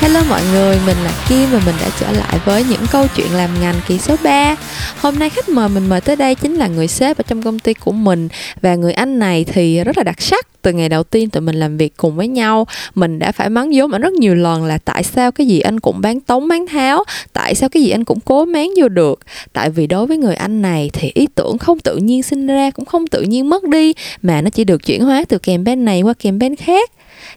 [0.00, 3.32] Hello mọi người, mình là Kim và mình đã trở lại với những câu chuyện
[3.32, 4.56] làm ngành kỳ số 3
[5.00, 7.58] Hôm nay khách mời mình mời tới đây chính là người sếp ở trong công
[7.58, 8.28] ty của mình.
[8.62, 10.46] Và người anh này thì rất là đặc sắc.
[10.62, 13.70] Từ ngày đầu tiên tụi mình làm việc cùng với nhau Mình đã phải mắng
[13.74, 16.66] vốn ảnh rất nhiều lần là Tại sao cái gì anh cũng bán tống bán
[16.66, 19.20] tháo Tại sao cái gì anh cũng cố mán vô được.
[19.52, 22.70] Tại vì đối với người anh này thì ý tưởng không tự nhiên sinh ra
[22.70, 23.92] Cũng không tự nhiên mất đi
[24.22, 26.90] Mà nó chỉ được chuyển hóa từ campaign này qua campaign khác.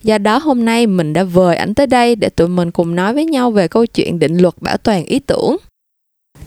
[0.04, 3.14] Do đó hôm nay mình đã vời ảnh tới đây để tụi mình cùng nói
[3.14, 5.58] với nhau về câu chuyện định luật bảo toàn ý tưởng.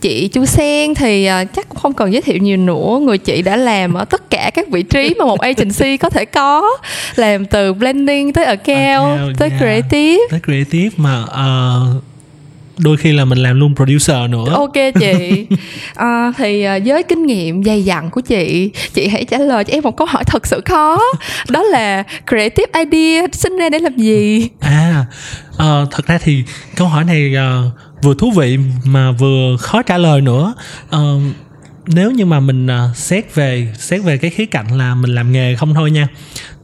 [0.00, 3.42] Chị Chu Sen thì uh, chắc cũng không cần giới thiệu nhiều nữa Người chị
[3.42, 6.76] đã làm ở tất cả các vị trí mà một agency có thể có
[7.16, 9.60] Làm từ blending tới account, account tới yeah.
[9.60, 12.02] creative Tới creative mà uh,
[12.78, 14.52] đôi khi là mình làm luôn producer nữa.
[14.52, 15.46] Ok chị.
[15.94, 19.72] À, thì à, với kinh nghiệm dày dặn của chị chị hãy trả lời cho
[19.72, 21.00] em một câu hỏi thật sự khó.
[21.48, 24.48] Đó là creative idea sinh ra để làm gì?
[24.60, 25.06] À
[25.56, 26.44] uh, thật ra thì
[26.76, 30.54] câu hỏi này uh, vừa thú vị mà vừa khó trả lời nữa.
[30.96, 31.22] Uh,
[31.86, 35.32] nếu như mà mình uh, xét về xét về cái khía cạnh là mình làm
[35.32, 36.08] nghề không thôi nha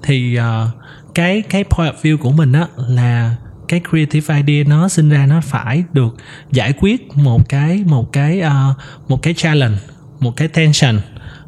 [0.02, 0.68] thì uh,
[1.14, 3.34] cái cái point of view của mình á là
[3.72, 6.16] cái creative idea nó sinh ra nó phải được
[6.50, 8.76] giải quyết một cái một cái uh,
[9.08, 9.78] một cái challenge
[10.20, 11.00] một cái tension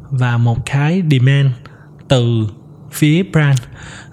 [0.09, 1.51] và một cái demand
[2.07, 2.47] từ
[2.91, 3.59] phía brand.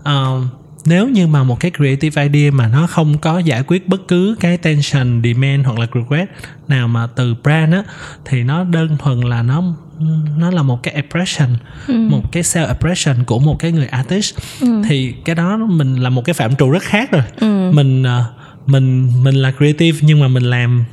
[0.01, 0.45] Uh,
[0.85, 4.37] nếu như mà một cái creative idea mà nó không có giải quyết bất cứ
[4.41, 6.29] cái tension demand hoặc là request
[6.69, 7.83] nào mà từ brand á
[8.25, 9.63] thì nó đơn thuần là nó
[10.37, 11.57] nó là một cái expression
[11.89, 11.95] ừ.
[11.95, 14.83] một cái self expression của một cái người artist ừ.
[14.89, 17.71] thì cái đó mình là một cái phạm trù rất khác rồi ừ.
[17.75, 18.25] mình ờ,
[18.67, 20.85] mình mình là creative nhưng mà mình làm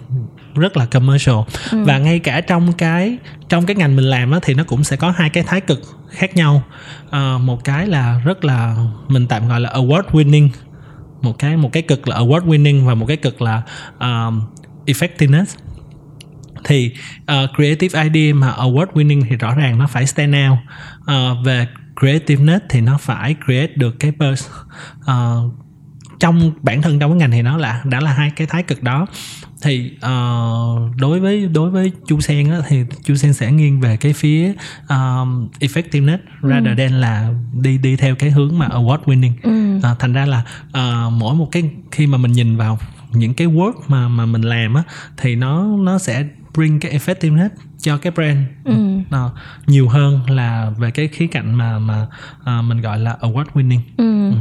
[0.55, 1.35] rất là commercial
[1.71, 1.83] ừ.
[1.83, 3.17] và ngay cả trong cái
[3.49, 5.81] trong cái ngành mình làm á thì nó cũng sẽ có hai cái thái cực
[6.09, 6.63] khác nhau
[7.09, 8.75] à, một cái là rất là
[9.07, 10.49] mình tạm gọi là award winning
[11.21, 13.61] một cái một cái cực là award winning và một cái cực là
[13.99, 14.41] um,
[14.85, 15.45] effectiveness
[16.63, 20.59] thì uh, creative idea mà award winning thì rõ ràng nó phải stand out
[21.01, 21.67] uh, về
[21.99, 24.49] creativeness thì nó phải create được cái burst
[24.99, 25.53] uh,
[26.19, 28.83] trong bản thân trong cái ngành thì nó là đã là hai cái thái cực
[28.83, 29.07] đó
[29.61, 33.97] thì uh, đối với đối với chu sen á, thì chu sen sẽ nghiêng về
[33.97, 34.53] cái phía
[34.89, 36.49] um, effectiveness ừ.
[36.49, 39.77] rather than là đi đi theo cái hướng mà award winning ừ.
[39.91, 42.79] uh, thành ra là uh, mỗi một cái khi mà mình nhìn vào
[43.11, 44.83] những cái work mà mà mình làm á
[45.17, 47.49] thì nó nó sẽ bring cái effectiveness
[47.81, 48.73] cho cái brand ừ.
[49.25, 49.31] uh,
[49.67, 52.07] nhiều hơn là về cái khía cạnh mà mà
[52.41, 53.79] uh, mình gọi là award winning.
[53.97, 54.19] Ừ.
[54.29, 54.35] Ừ.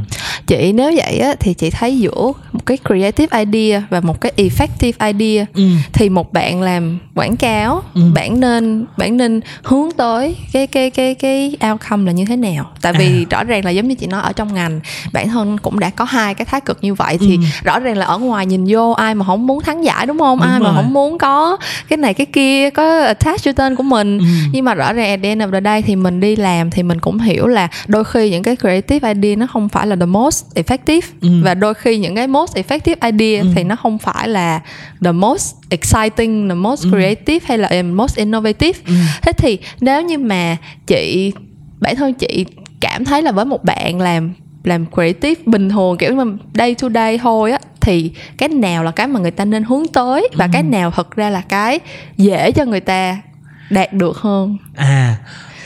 [0.47, 4.31] Chị nếu vậy á thì chị thấy giữa một cái creative idea và một cái
[4.37, 5.63] effective idea ừ.
[5.93, 8.01] thì một bạn làm quảng cáo ừ.
[8.13, 12.71] bạn nên bạn nên hướng tới cái cái cái cái outcome là như thế nào?
[12.81, 13.27] Tại vì à.
[13.29, 14.79] rõ ràng là giống như chị nói ở trong ngành
[15.13, 17.41] bản thân cũng đã có hai cái thái cực như vậy thì ừ.
[17.63, 20.39] rõ ràng là ở ngoài nhìn vô ai mà không muốn thắng giải đúng không?
[20.39, 20.69] Đúng ai rồi.
[20.69, 21.57] mà không muốn có
[21.89, 24.25] cái này cái kia có attach cho tên của mình ừ.
[24.51, 27.19] nhưng mà rõ ràng at the the day thì mình đi làm thì mình cũng
[27.19, 31.01] hiểu là đôi khi những cái creative idea nó không phải là the most effective
[31.21, 31.29] ừ.
[31.43, 33.47] và đôi khi những cái most effective idea ừ.
[33.55, 34.61] thì nó không phải là
[35.01, 36.89] the most exciting the most ừ.
[36.91, 38.93] creative hay là most innovative ừ.
[39.21, 40.57] thế thì nếu như mà
[40.87, 41.33] chị
[41.79, 42.45] bản thân chị
[42.79, 46.23] cảm thấy là với một bạn làm làm creative bình thường kiểu mà
[46.53, 49.87] day to day thôi á thì cái nào là cái mà người ta nên hướng
[49.87, 50.49] tới và ừ.
[50.53, 51.79] cái nào thật ra là cái
[52.17, 53.21] dễ cho người ta
[53.69, 54.57] đạt được hơn?
[54.75, 55.17] À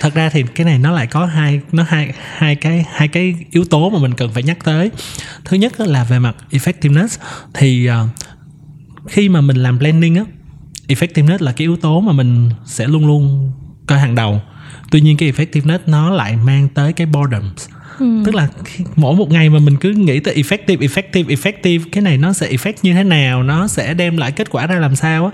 [0.03, 3.35] thật ra thì cái này nó lại có hai nó hai hai cái hai cái
[3.51, 4.91] yếu tố mà mình cần phải nhắc tới.
[5.45, 7.07] Thứ nhất là về mặt effectiveness
[7.53, 8.09] thì uh,
[9.09, 10.23] khi mà mình làm blending á
[10.87, 13.51] effectiveness là cái yếu tố mà mình sẽ luôn luôn
[13.87, 14.41] coi hàng đầu.
[14.91, 17.43] Tuy nhiên cái effectiveness nó lại mang tới cái boredom
[17.99, 18.21] ừ.
[18.25, 18.47] tức là
[18.95, 22.49] mỗi một ngày mà mình cứ nghĩ tới effective effective effective cái này nó sẽ
[22.49, 25.31] effect như thế nào nó sẽ đem lại kết quả ra làm sao á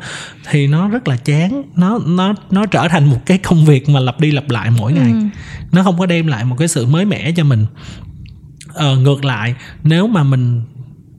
[0.49, 3.99] thì nó rất là chán nó nó nó trở thành một cái công việc mà
[3.99, 5.19] lặp đi lặp lại mỗi ngày ừ.
[5.71, 7.65] nó không có đem lại một cái sự mới mẻ cho mình
[8.73, 10.62] ờ, ngược lại nếu mà mình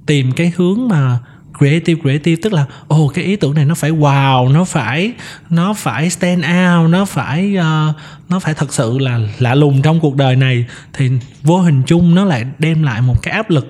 [0.06, 1.18] tìm cái hướng mà
[1.60, 5.12] creative creative tức là ồ oh, cái ý tưởng này nó phải wow nó phải
[5.50, 7.94] nó phải stand out nó phải uh,
[8.28, 11.10] nó phải thật sự là lạ lùng trong cuộc đời này thì
[11.42, 13.68] vô hình chung nó lại đem lại một cái áp lực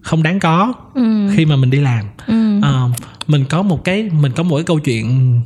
[0.00, 1.30] không đáng có ừ.
[1.36, 2.58] khi mà mình đi làm ừ.
[2.58, 2.90] uh,
[3.26, 5.40] mình có một cái mình có một cái câu chuyện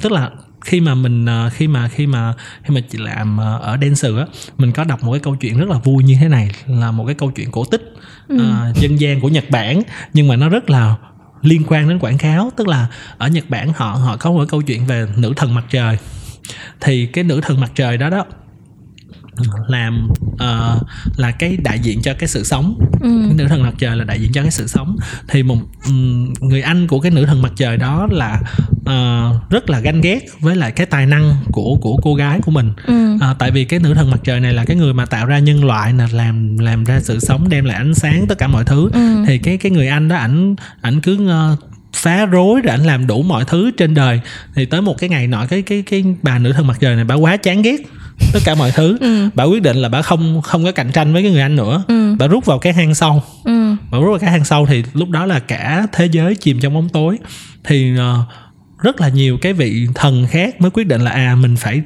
[0.00, 0.30] tức là
[0.64, 4.26] khi mà mình ờ, khi mà khi mà khi mà chị làm ở dancer á
[4.58, 7.04] mình có đọc một cái câu chuyện rất là vui như thế này là một
[7.06, 7.94] cái câu chuyện cổ tích
[8.28, 8.36] ừ.
[8.36, 9.82] uh, dân gian của Nhật Bản
[10.12, 10.94] nhưng mà nó rất là
[11.42, 12.86] liên quan đến quảng cáo tức là
[13.18, 15.98] ở Nhật Bản họ họ có một câu chuyện về nữ thần mặt trời
[16.80, 18.24] thì cái nữ thần mặt trời đó đó
[19.68, 20.82] làm uh,
[21.16, 23.08] là cái đại diện cho cái sự sống ừ.
[23.34, 24.96] nữ thần mặt trời là đại diện cho cái sự sống
[25.28, 25.56] thì một
[25.86, 28.40] um, người anh của cái nữ thần mặt trời đó là
[28.80, 32.50] uh, rất là ganh ghét với lại cái tài năng của của cô gái của
[32.50, 33.14] mình ừ.
[33.14, 35.38] uh, tại vì cái nữ thần mặt trời này là cái người mà tạo ra
[35.38, 38.64] nhân loại là làm làm ra sự sống đem lại ánh sáng tất cả mọi
[38.64, 39.24] thứ ừ.
[39.26, 43.06] thì cái cái người anh đó ảnh ảnh cứ uh, phá rối rồi ảnh làm
[43.06, 44.20] đủ mọi thứ trên đời
[44.54, 47.04] thì tới một cái ngày nọ cái cái cái bà nữ thần mặt trời này
[47.04, 47.76] bà quá chán ghét
[48.32, 49.28] tất cả mọi thứ ừ.
[49.34, 51.84] bà quyết định là bà không không có cạnh tranh với cái người anh nữa
[51.88, 52.14] ừ.
[52.18, 53.76] bà rút vào cái hang sâu ừ.
[53.90, 56.74] bà rút vào cái hang sâu thì lúc đó là cả thế giới chìm trong
[56.74, 57.18] bóng tối
[57.64, 58.28] thì uh,
[58.82, 61.82] rất là nhiều cái vị thần khác mới quyết định là à mình phải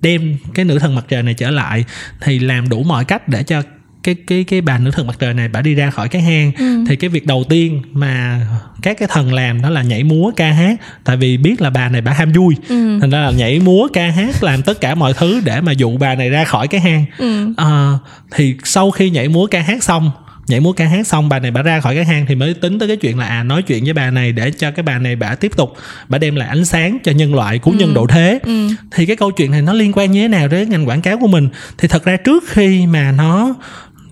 [0.00, 1.84] đem cái nữ thần mặt trời này trở lại
[2.20, 3.62] thì làm đủ mọi cách để cho
[4.06, 6.52] cái cái cái bà nữ thần mặt trời này bà đi ra khỏi cái hang
[6.58, 6.84] ừ.
[6.88, 8.40] thì cái việc đầu tiên mà
[8.82, 11.88] các cái thần làm đó là nhảy múa ca hát tại vì biết là bà
[11.88, 12.98] này bà ham vui ừ.
[13.00, 15.96] thành ra là nhảy múa ca hát làm tất cả mọi thứ để mà dụ
[15.98, 17.52] bà này ra khỏi cái hang ừ.
[17.56, 17.92] à,
[18.34, 20.10] thì sau khi nhảy múa ca hát xong
[20.48, 22.78] nhảy múa ca hát xong bà này bà ra khỏi cái hang thì mới tính
[22.78, 25.16] tới cái chuyện là à nói chuyện với bà này để cho cái bà này
[25.16, 25.76] bà tiếp tục
[26.08, 27.78] bà đem lại ánh sáng cho nhân loại cứu ừ.
[27.78, 28.68] nhân độ thế ừ.
[28.90, 31.18] thì cái câu chuyện này nó liên quan như thế nào đến ngành quảng cáo
[31.18, 31.48] của mình
[31.78, 33.54] thì thật ra trước khi mà nó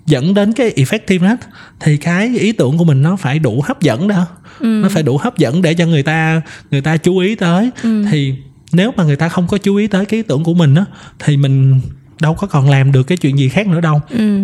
[0.06, 1.36] dẫn đến cái effectiveness
[1.80, 4.26] thì cái ý tưởng của mình nó phải đủ hấp dẫn đó
[4.60, 4.66] ừ.
[4.66, 6.40] nó phải đủ hấp dẫn để cho người ta
[6.70, 8.04] người ta chú ý tới ừ.
[8.10, 8.34] thì
[8.72, 10.84] nếu mà người ta không có chú ý tới cái ý tưởng của mình á
[11.18, 11.80] thì mình
[12.20, 14.40] đâu có còn làm được cái chuyện gì khác nữa đâu ừ.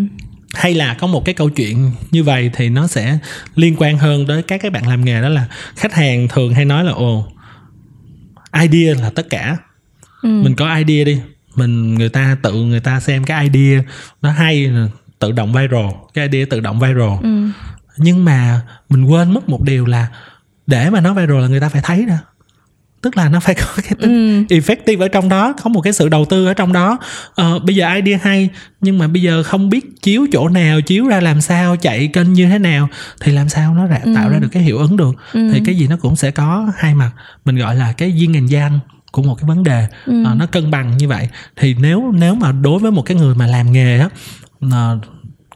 [0.54, 3.18] hay là có một cái câu chuyện như vậy thì nó sẽ
[3.56, 5.46] liên quan hơn tới các cái bạn làm nghề đó là
[5.76, 7.32] khách hàng thường hay nói là ồ
[8.60, 9.56] idea là tất cả
[10.22, 10.28] ừ.
[10.28, 11.20] mình có idea đi
[11.54, 13.82] mình người ta tự người ta xem cái idea
[14.22, 14.70] nó hay
[15.20, 17.48] tự động viral cái idea tự động viral ừ.
[17.96, 20.06] nhưng mà mình quên mất một điều là
[20.66, 22.16] để mà nó viral là người ta phải thấy đó
[23.02, 24.56] tức là nó phải có cái tính ừ.
[24.56, 26.98] effective ở trong đó có một cái sự đầu tư ở trong đó
[27.34, 28.48] ờ, bây giờ idea hay
[28.80, 32.32] nhưng mà bây giờ không biết chiếu chỗ nào chiếu ra làm sao chạy kênh
[32.32, 32.88] như thế nào
[33.20, 34.12] thì làm sao nó ra, ừ.
[34.16, 35.50] tạo ra được cái hiệu ứng được ừ.
[35.52, 37.10] thì cái gì nó cũng sẽ có hai mặt
[37.44, 38.78] mình gọi là cái duyên ngành gian
[39.12, 40.24] của một cái vấn đề ừ.
[40.32, 43.34] uh, nó cân bằng như vậy thì nếu nếu mà đối với một cái người
[43.34, 44.08] mà làm nghề á
[44.66, 44.72] uh,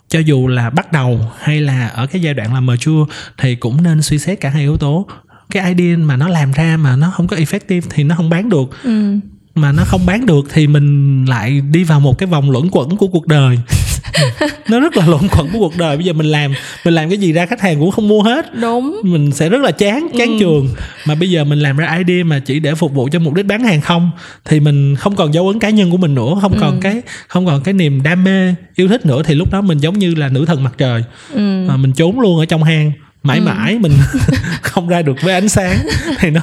[0.09, 3.83] cho dù là bắt đầu hay là ở cái giai đoạn là mature thì cũng
[3.83, 5.07] nên suy xét cả hai yếu tố
[5.51, 8.49] cái idea mà nó làm ra mà nó không có effective thì nó không bán
[8.49, 9.19] được ừ
[9.55, 12.97] mà nó không bán được thì mình lại đi vào một cái vòng luẩn quẩn
[12.97, 13.59] của cuộc đời.
[14.69, 15.97] Nó rất là luẩn quẩn của cuộc đời.
[15.97, 16.55] Bây giờ mình làm
[16.85, 18.55] mình làm cái gì ra khách hàng cũng không mua hết.
[18.61, 19.01] Đúng.
[19.05, 20.37] Mình sẽ rất là chán chán ừ.
[20.41, 20.69] trường
[21.07, 23.47] mà bây giờ mình làm ra idea mà chỉ để phục vụ cho mục đích
[23.47, 24.11] bán hàng không
[24.45, 26.59] thì mình không còn dấu ấn cá nhân của mình nữa không ừ.
[26.61, 29.79] còn cái không còn cái niềm đam mê yêu thích nữa thì lúc đó mình
[29.79, 31.03] giống như là nữ thần mặt trời.
[31.33, 31.67] Ừ.
[31.69, 32.93] mà mình trốn luôn ở trong hang
[33.25, 33.45] mãi ừ.
[33.45, 33.93] mãi mình
[34.63, 35.79] không ra được với ánh sáng
[36.19, 36.41] thì nó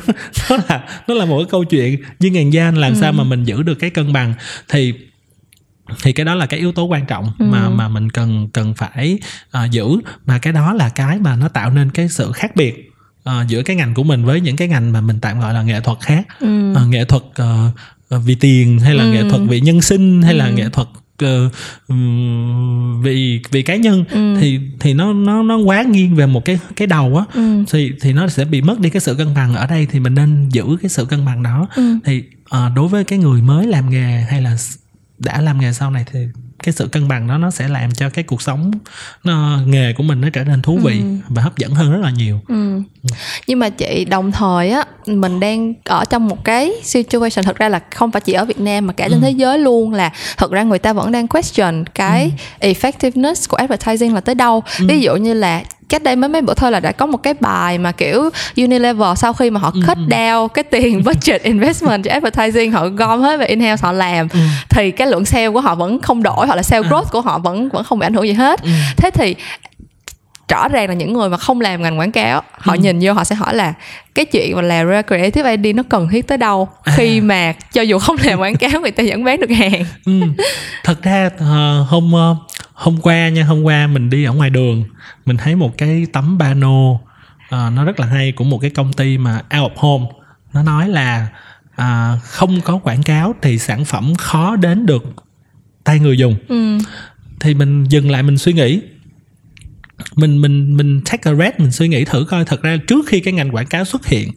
[0.49, 2.97] nó là nó là một cái câu chuyện duyên ngàn gian làm ừ.
[3.01, 4.33] sao mà mình giữ được cái cân bằng
[4.69, 4.93] thì
[6.03, 7.45] thì cái đó là cái yếu tố quan trọng ừ.
[7.45, 9.17] mà mà mình cần cần phải
[9.57, 9.87] uh, giữ
[10.25, 12.91] mà cái đó là cái mà nó tạo nên cái sự khác biệt
[13.29, 15.61] uh, giữa cái ngành của mình với những cái ngành mà mình tạm gọi là
[15.61, 16.71] nghệ thuật khác ừ.
[16.71, 19.11] uh, nghệ thuật uh, vì tiền hay là ừ.
[19.11, 20.37] nghệ thuật vì nhân sinh hay ừ.
[20.37, 20.87] là nghệ thuật
[21.25, 21.51] uh,
[23.03, 24.35] vì vì cá nhân ừ.
[24.39, 27.63] thì thì nó nó nó quá nghiêng về một cái cái đầu á ừ.
[27.71, 30.15] thì thì nó sẽ bị mất đi cái sự cân bằng ở đây thì mình
[30.15, 31.97] nên giữ cái sự cân bằng đó ừ.
[32.03, 32.23] thì
[32.55, 34.57] uh, đối với cái người mới làm nghề hay là
[35.19, 36.19] đã làm nghề sau này thì
[36.63, 38.71] cái sự cân bằng đó nó sẽ làm cho cái cuộc sống
[39.23, 41.05] nó, nghề của mình nó trở nên thú vị ừ.
[41.29, 42.81] và hấp dẫn hơn rất là nhiều ừ.
[43.47, 47.69] nhưng mà chị đồng thời á mình đang ở trong một cái situation thật ra
[47.69, 49.23] là không phải chỉ ở Việt Nam mà cả trên ừ.
[49.23, 52.69] thế giới luôn là thật ra người ta vẫn đang question cái ừ.
[52.71, 54.85] effectiveness của advertising là tới đâu ừ.
[54.89, 57.33] ví dụ như là cách đây mấy mấy bữa thôi là đã có một cái
[57.39, 60.03] bài mà kiểu Unilever sau khi mà họ cut ừ.
[60.09, 64.39] down cái tiền budget investment cho advertising họ gom hết về in-house họ làm ừ.
[64.69, 66.89] thì cái lượng sale của họ vẫn không đổi hoặc là sale à.
[66.89, 67.11] growth à.
[67.11, 68.69] của họ vẫn vẫn không bị ảnh hưởng gì hết ừ.
[68.97, 69.35] thế thì
[70.51, 72.79] rõ ràng là những người mà không làm ngành quảng cáo họ ừ.
[72.79, 73.73] nhìn vô họ sẽ hỏi là
[74.15, 76.93] cái chuyện mà làm ra creative ID nó cần thiết tới đâu à.
[76.95, 80.11] khi mà cho dù không làm quảng cáo người ta vẫn bán được hàng ừ.
[80.83, 82.37] thật ra uh, hôm uh,
[82.81, 84.83] hôm qua nha hôm qua mình đi ở ngoài đường
[85.25, 86.99] mình thấy một cái tấm pano uh,
[87.49, 90.05] nó rất là hay của một cái công ty mà out of home.
[90.53, 91.27] Nó nói là
[91.81, 95.03] uh, không có quảng cáo thì sản phẩm khó đến được
[95.83, 96.35] tay người dùng.
[96.47, 96.77] Ừ.
[97.39, 98.81] thì mình dừng lại mình suy nghĩ.
[100.15, 103.19] Mình mình mình take a rest mình suy nghĩ thử coi thật ra trước khi
[103.19, 104.31] cái ngành quảng cáo xuất hiện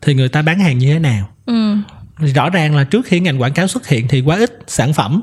[0.00, 1.28] thì người ta bán hàng như thế nào?
[1.46, 1.76] Ừ.
[2.34, 5.22] rõ ràng là trước khi ngành quảng cáo xuất hiện thì quá ít sản phẩm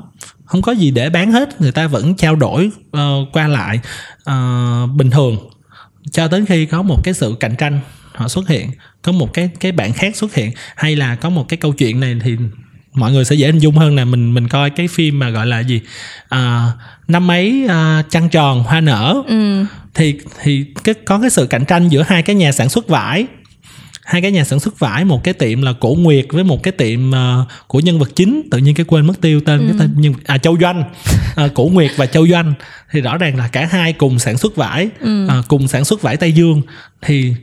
[0.50, 3.80] không có gì để bán hết người ta vẫn trao đổi uh, qua lại.
[4.30, 5.36] Uh, bình thường
[6.10, 7.80] cho tới khi có một cái sự cạnh tranh
[8.14, 8.70] họ xuất hiện
[9.02, 12.00] có một cái cái bạn khác xuất hiện hay là có một cái câu chuyện
[12.00, 12.36] này thì
[12.92, 15.46] mọi người sẽ dễ hình dung hơn là mình mình coi cái phim mà gọi
[15.46, 15.80] là gì?
[16.28, 16.72] À,
[17.08, 19.22] năm ấy à, trăng tròn hoa nở.
[19.28, 19.64] Ừ.
[19.94, 23.26] thì thì cái có cái sự cạnh tranh giữa hai cái nhà sản xuất vải
[24.04, 26.72] hai cái nhà sản xuất vải một cái tiệm là cổ nguyệt với một cái
[26.72, 27.16] tiệm uh,
[27.66, 28.42] của nhân vật chính.
[28.50, 29.64] Tự nhiên cái quên mất tiêu tên ừ.
[29.68, 30.84] cái tên nhưng à châu doanh.
[31.44, 32.54] Uh, cổ nguyệt và châu doanh.
[32.92, 35.26] Thì rõ ràng là cả hai cùng sản xuất vải ừ.
[35.26, 36.62] uh, cùng sản xuất vải tây dương.
[37.02, 37.34] Thì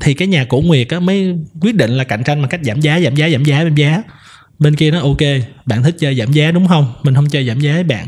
[0.00, 2.80] thì cái nhà cổ nguyệt á mới quyết định là cạnh tranh bằng cách giảm
[2.80, 4.02] giá giảm giá giảm giá giảm giá.
[4.58, 5.20] Bên kia nó ok
[5.66, 6.92] bạn thích chơi giảm giá đúng không?
[7.02, 8.06] Mình không chơi giảm giá với bạn.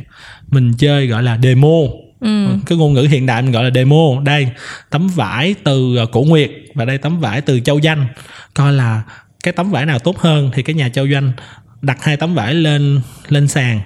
[0.50, 1.78] Mình chơi gọi là demo
[2.23, 2.47] ừ.
[2.67, 4.49] cái ngôn ngữ hiện đại mình gọi là demo đây
[4.91, 8.07] tấm vải từ ờ, cổ nguyệt và đây tấm vải từ châu danh
[8.55, 9.02] coi là
[9.43, 11.33] cái tấm vải nào tốt hơn thì cái nhà châu doanh
[11.83, 13.81] đặt hai tấm vải lên lên sàn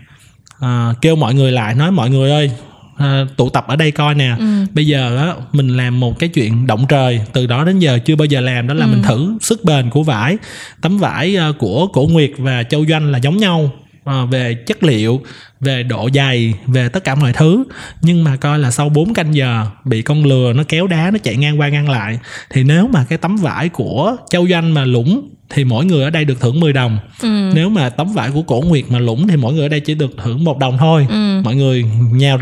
[0.61, 2.51] à, kêu mọi người lại nói mọi người ơi
[2.97, 4.45] à, tụ tập ở đây coi nè ừ.
[4.75, 8.17] bây giờ á mình làm một cái chuyện động trời từ đó đến giờ chưa
[8.17, 8.91] bao giờ làm đó là ừ.
[8.91, 10.37] mình thử sức bền của vải
[10.83, 13.71] tấm vải của cổ nguyệt và châu doanh là giống nhau
[14.05, 15.21] à, về chất liệu
[15.67, 17.65] về độ dày về tất cả mọi thứ.
[18.03, 21.19] Nhưng mà coi là sau 4 canh giờ bị con lừa nó kéo đá nó
[21.23, 22.19] chạy ngang qua ngang lại.
[22.51, 26.11] Thì nếu mà cái tấm vải của châu doanh mà lũng thì mỗi người ở
[26.11, 26.99] đây được thưởng 10 đồng.
[27.23, 27.51] Ừ.
[27.55, 29.95] nếu mà tấm vải của cổ nguyệt mà lũng thì mỗi người ở đây chỉ
[29.95, 31.07] được thưởng một đồng thôi.
[31.11, 31.41] Ừ.
[31.45, 32.39] mọi người nhào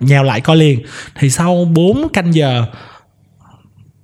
[0.00, 0.80] nhào lại coi liền.
[1.18, 2.66] Thì sau 4 canh giờ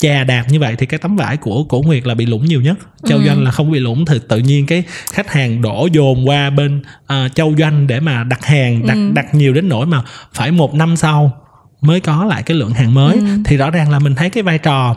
[0.02, 2.61] chà đạp như vậy thì cái tấm vải của cổ nguyệt là bị lũng nhiều
[2.61, 3.25] nhất châu ừ.
[3.26, 6.82] doanh là không bị lũng thì tự nhiên cái khách hàng đổ dồn qua bên
[7.02, 9.11] uh, châu doanh để mà đặt hàng đặt ừ.
[9.14, 11.32] đặt nhiều đến nỗi mà phải một năm sau
[11.80, 13.26] mới có lại cái lượng hàng mới ừ.
[13.44, 14.97] thì rõ ràng là mình thấy cái vai trò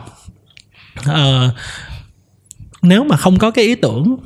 [1.00, 1.54] uh,
[2.82, 4.16] nếu mà không có cái ý tưởng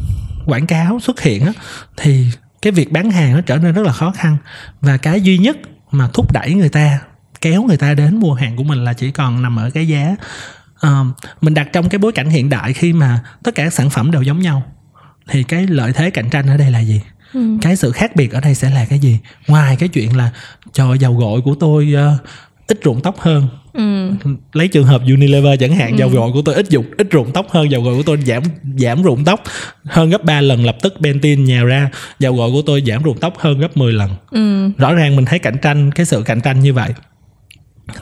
[0.47, 1.53] quảng cáo xuất hiện á
[1.97, 2.27] thì
[2.63, 4.37] cái việc bán hàng nó trở nên rất là khó khăn
[4.81, 5.57] và cái duy nhất
[5.91, 7.01] mà thúc đẩy người ta
[7.41, 10.17] kéo người ta đến mua hàng của mình là chỉ còn nằm ở cái giá
[10.87, 11.07] uh,
[11.41, 14.11] mình đặt trong cái bối cảnh hiện đại khi mà tất cả các sản phẩm
[14.11, 14.63] đều giống nhau
[15.29, 17.01] thì cái lợi thế cạnh tranh ở đây là gì
[17.33, 17.41] ừ.
[17.63, 20.31] cái sự khác biệt ở đây sẽ là cái gì ngoài cái chuyện là
[20.73, 22.27] cho dầu gội của tôi uh,
[22.71, 24.11] ít rụng tóc hơn ừ.
[24.53, 25.97] lấy trường hợp Unilever chẳng hạn ừ.
[25.99, 28.43] dầu gội của tôi ít dụng ít rụng tóc hơn dầu gội của tôi giảm
[28.79, 29.43] giảm rụng tóc
[29.85, 33.17] hơn gấp 3 lần lập tức Pantene nhào ra dầu gội của tôi giảm rụng
[33.21, 34.71] tóc hơn gấp 10 lần ừ.
[34.79, 36.91] rõ ràng mình thấy cạnh tranh cái sự cạnh tranh như vậy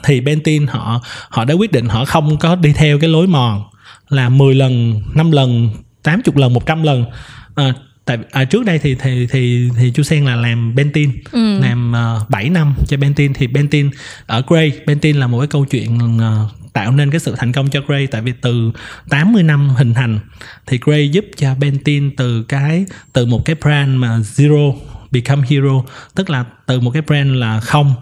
[0.03, 3.63] thì Pantene họ họ đã quyết định họ không có đi theo cái lối mòn
[4.09, 5.69] là 10 lần 5 lần
[6.03, 7.05] 80 lần 100 lần.
[7.55, 7.73] À,
[8.05, 11.59] tại à, trước đây thì thì thì thì chu sen là làm Bentin ừ.
[11.59, 13.89] làm uh, ờ, 7 năm cho Bentin thì Bentin
[14.25, 17.69] ở Gray Bentin là một cái câu chuyện uh, tạo nên cái sự thành công
[17.69, 18.07] cho Gray.
[18.07, 18.71] Tại vì từ
[19.09, 20.19] 80 năm hình thành
[20.67, 24.73] thì Gray giúp cho Bentin từ cái từ một cái brand mà zero
[25.11, 25.83] become hero
[26.15, 27.93] tức là từ một cái brand là không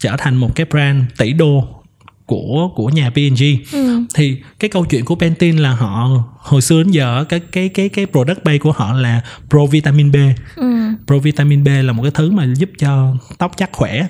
[0.00, 1.82] trở thành một cái brand tỷ đô
[2.26, 3.42] của của nhà P&G
[3.72, 4.02] ừ.
[4.14, 7.88] thì cái câu chuyện của Pantene là họ hồi xưa đến giờ cái cái cái
[7.88, 10.16] cái product base của họ là pro vitamin B
[10.56, 10.66] ừ.
[11.06, 14.06] pro vitamin B là một cái thứ mà giúp cho tóc chắc khỏe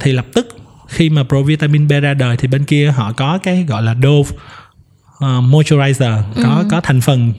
[0.00, 0.48] thì lập tức
[0.88, 3.94] khi mà pro vitamin B ra đời thì bên kia họ có cái gọi là
[4.02, 6.66] Dove uh, moisturizer có ừ.
[6.70, 7.32] có thành phần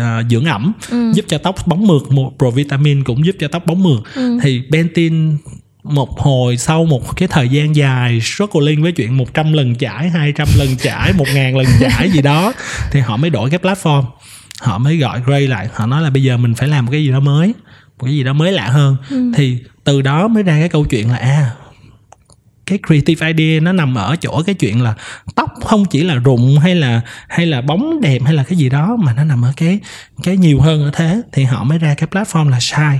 [0.00, 1.12] uh, dưỡng ẩm ừ.
[1.14, 4.38] giúp cho tóc bóng mượt một provitamin cũng giúp cho tóc bóng mượt ừ.
[4.42, 5.32] thì Pantene
[5.84, 10.48] một hồi sau một cái thời gian dài struggling với chuyện 100 lần chải 200
[10.58, 12.52] lần chải 1000 lần chải gì đó
[12.90, 14.04] thì họ mới đổi cái platform
[14.60, 17.04] họ mới gọi Gray lại họ nói là bây giờ mình phải làm một cái
[17.04, 17.54] gì đó mới
[17.98, 19.32] một cái gì đó mới lạ hơn ừ.
[19.34, 21.50] thì từ đó mới ra cái câu chuyện là à
[22.72, 24.94] cái creative idea nó nằm ở chỗ cái chuyện là
[25.34, 28.68] tóc không chỉ là rụng hay là hay là bóng đẹp hay là cái gì
[28.68, 29.78] đó mà nó nằm ở cái
[30.22, 32.98] cái nhiều hơn ở thế thì họ mới ra cái platform là Shine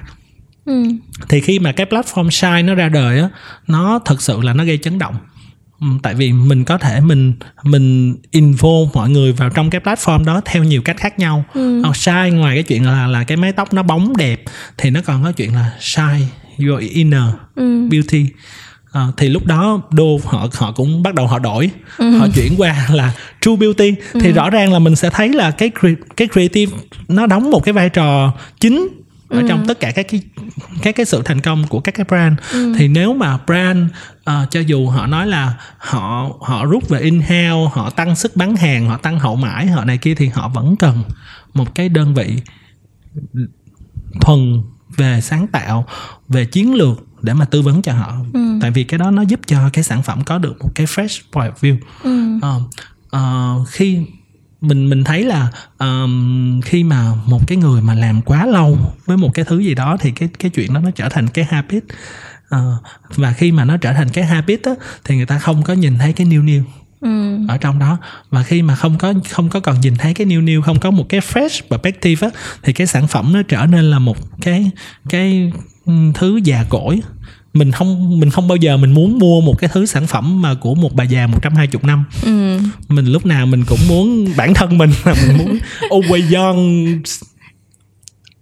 [0.65, 0.85] ừ.
[1.29, 3.29] thì khi mà cái platform Shine nó ra đời á
[3.67, 5.15] nó thật sự là nó gây chấn động
[5.81, 10.25] ừ, tại vì mình có thể mình mình involve mọi người vào trong cái platform
[10.25, 11.83] đó theo nhiều cách khác nhau ừ.
[11.95, 14.43] Shine ngoài cái chuyện là là cái mái tóc nó bóng đẹp
[14.79, 16.27] thì nó còn có chuyện là Shine
[16.59, 17.25] your inner
[17.55, 17.89] ừ.
[17.91, 18.27] beauty
[18.93, 22.19] À, thì lúc đó đô họ họ cũng bắt đầu họ đổi ừ.
[22.19, 24.21] họ chuyển qua là true beauty ừ.
[24.23, 25.71] thì rõ ràng là mình sẽ thấy là cái
[26.17, 26.77] cái creative
[27.09, 28.89] nó đóng một cái vai trò chính
[29.29, 29.47] ở ừ.
[29.49, 30.21] trong tất cả các cái
[30.83, 32.75] các cái sự thành công của các cái brand ừ.
[32.79, 33.91] thì nếu mà brand
[34.31, 38.37] uh, cho dù họ nói là họ họ rút về in house họ tăng sức
[38.37, 41.03] bán hàng họ tăng hậu mãi họ này kia thì họ vẫn cần
[41.55, 42.37] một cái đơn vị
[44.21, 44.63] thuần
[44.97, 45.87] về sáng tạo
[46.29, 48.59] về chiến lược để mà tư vấn cho họ ừ.
[48.61, 51.21] tại vì cái đó nó giúp cho cái sản phẩm có được một cái fresh
[51.33, 52.37] point of view ừ.
[52.37, 52.63] uh,
[53.17, 53.99] uh, khi
[54.61, 55.49] mình mình thấy là
[55.79, 59.75] um, khi mà một cái người mà làm quá lâu với một cái thứ gì
[59.75, 61.85] đó thì cái cái chuyện đó nó trở thành cái habit
[62.55, 62.59] uh,
[63.17, 64.73] và khi mà nó trở thành cái habit á,
[65.05, 66.63] thì người ta không có nhìn thấy cái new new
[67.01, 67.47] ừ.
[67.49, 67.99] ở trong đó
[68.31, 70.91] và khi mà không có không có còn nhìn thấy cái new new không có
[70.91, 74.71] một cái fresh perspective á thì cái sản phẩm nó trở nên là một cái
[75.09, 75.53] cái
[76.15, 77.01] thứ già cỗi
[77.55, 80.55] mình không mình không bao giờ mình muốn mua một cái thứ sản phẩm mà
[80.55, 82.59] của một bà già 120 năm ừ.
[82.89, 85.59] mình lúc nào mình cũng muốn bản thân mình là mình muốn
[85.91, 87.01] always young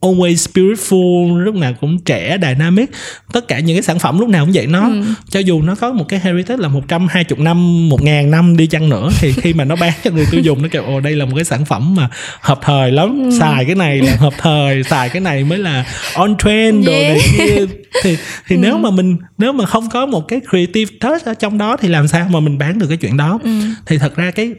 [0.01, 2.91] always spiritual lúc nào cũng trẻ dynamic
[3.33, 5.03] tất cả những cái sản phẩm lúc nào cũng vậy nó ừ.
[5.29, 8.89] cho dù nó có một cái heritage là 120 năm một ngàn năm đi chăng
[8.89, 11.25] nữa thì khi mà nó bán cho người tiêu dùng nó kiểu ồ đây là
[11.25, 12.09] một cái sản phẩm mà
[12.41, 13.39] hợp thời lắm ừ.
[13.39, 17.17] xài cái này là hợp thời xài cái này mới là on trend đồ yeah.
[17.17, 17.67] này kia
[18.03, 18.17] thì
[18.49, 18.61] thì ừ.
[18.63, 21.89] nếu mà mình nếu mà không có một cái creative touch ở trong đó thì
[21.89, 23.51] làm sao mà mình bán được cái chuyện đó ừ.
[23.87, 24.55] thì thật ra cái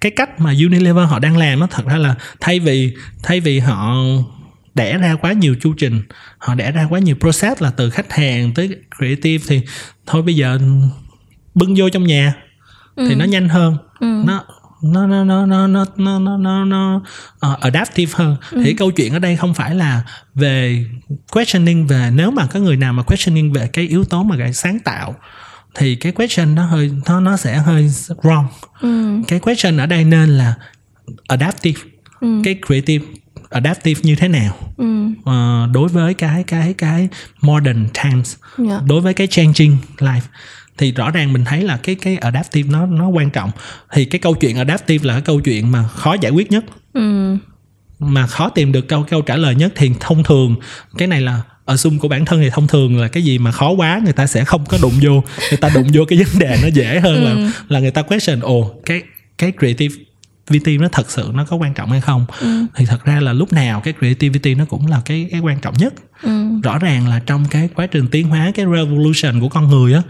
[0.00, 3.58] cái cách mà Unilever họ đang làm nó thật ra là thay vì thay vì
[3.58, 3.96] họ
[4.76, 6.02] đẻ ra quá nhiều chu trình
[6.38, 9.60] họ đẻ ra quá nhiều process là từ khách hàng tới creative thì
[10.06, 10.58] thôi bây giờ
[11.54, 12.34] bưng vô trong nhà
[12.96, 13.06] ừ.
[13.08, 14.22] thì nó nhanh hơn ừ.
[14.26, 14.44] nó
[14.82, 17.02] nó nó nó nó nó nó nó nó nó
[17.52, 18.60] uh, adaptive hơn ừ.
[18.64, 20.02] thì câu chuyện ở đây không phải là
[20.34, 20.84] về
[21.32, 24.52] questioning về nếu mà có người nào mà questioning về cái yếu tố mà cái
[24.52, 25.14] sáng tạo
[25.74, 28.44] thì cái question nó hơi nó nó sẽ hơi wrong
[28.80, 29.20] ừ.
[29.28, 30.54] cái question ở đây nên là
[31.28, 31.80] adaptive
[32.20, 32.40] ừ.
[32.44, 33.06] cái creative
[33.56, 35.06] adaptive như thế nào ừ.
[35.06, 37.08] uh, đối với cái cái cái
[37.40, 38.70] modern times yeah.
[38.70, 38.80] Dạ.
[38.86, 40.20] đối với cái changing life
[40.78, 43.50] thì rõ ràng mình thấy là cái cái adaptive nó nó quan trọng
[43.92, 47.36] thì cái câu chuyện adaptive là cái câu chuyện mà khó giải quyết nhất ừ.
[47.98, 50.56] mà khó tìm được câu câu trả lời nhất thì thông thường
[50.98, 53.52] cái này là ở xung của bản thân thì thông thường là cái gì mà
[53.52, 56.38] khó quá người ta sẽ không có đụng vô người ta đụng vô cái vấn
[56.38, 57.24] đề nó dễ hơn ừ.
[57.24, 59.02] là là người ta question ồ cái
[59.38, 59.94] cái creative
[60.48, 62.66] VT nó thật sự nó có quan trọng hay không ừ.
[62.74, 65.74] thì thật ra là lúc nào cái creativity nó cũng là cái cái quan trọng
[65.78, 66.60] nhất ừ.
[66.62, 70.02] rõ ràng là trong cái quá trình tiến hóa cái revolution của con người á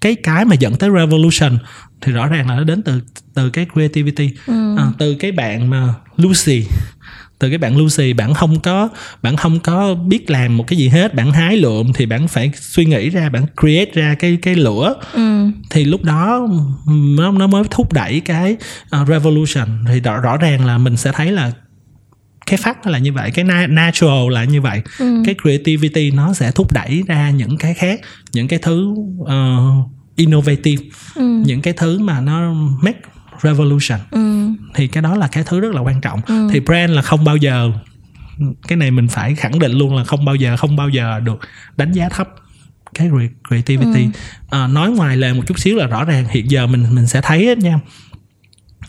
[0.00, 1.58] cái cái mà dẫn tới revolution
[2.00, 3.00] thì rõ ràng là nó đến từ
[3.34, 4.76] từ cái creativity ừ.
[4.78, 6.66] à, từ cái bạn mà Lucy
[7.44, 8.88] từ cái bạn Lucy bạn không có
[9.22, 12.50] bạn không có biết làm một cái gì hết bạn hái lượm thì bạn phải
[12.54, 15.46] suy nghĩ ra bạn create ra cái cái lửa ừ.
[15.70, 16.48] thì lúc đó
[16.86, 18.56] nó nó mới thúc đẩy cái
[19.00, 21.52] uh, revolution thì rõ, rõ ràng là mình sẽ thấy là
[22.46, 25.22] cái fact là như vậy cái natural là như vậy ừ.
[25.26, 28.00] cái creativity nó sẽ thúc đẩy ra những cái khác
[28.32, 29.28] những cái thứ uh,
[30.16, 31.42] innovative ừ.
[31.46, 32.52] những cái thứ mà nó
[32.82, 33.00] make
[33.42, 34.48] revolution ừ.
[34.74, 36.48] thì cái đó là cái thứ rất là quan trọng ừ.
[36.52, 37.70] thì brand là không bao giờ
[38.68, 41.40] cái này mình phải khẳng định luôn là không bao giờ không bao giờ được
[41.76, 42.28] đánh giá thấp
[42.94, 43.10] cái
[43.48, 44.10] creativity ừ.
[44.50, 47.20] à, nói ngoài lề một chút xíu là rõ ràng hiện giờ mình mình sẽ
[47.20, 47.80] thấy nha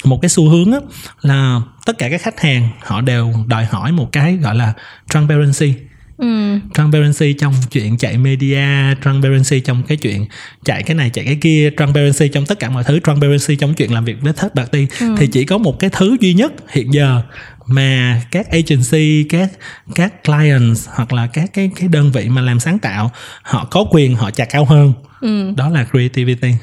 [0.03, 0.79] một cái xu hướng á,
[1.21, 4.73] là tất cả các khách hàng họ đều đòi hỏi một cái gọi là
[5.10, 5.73] transparency
[6.17, 6.60] ừ.
[6.73, 10.25] transparency trong chuyện chạy media transparency trong cái chuyện
[10.65, 13.93] chạy cái này chạy cái kia transparency trong tất cả mọi thứ transparency trong chuyện
[13.93, 15.15] làm việc với third party ừ.
[15.17, 17.21] thì chỉ có một cái thứ duy nhất hiện giờ
[17.67, 19.49] mà các agency các
[19.95, 23.86] các clients hoặc là các cái cái đơn vị mà làm sáng tạo họ có
[23.91, 25.51] quyền họ chặt cao hơn ừ.
[25.58, 26.51] đó là creativity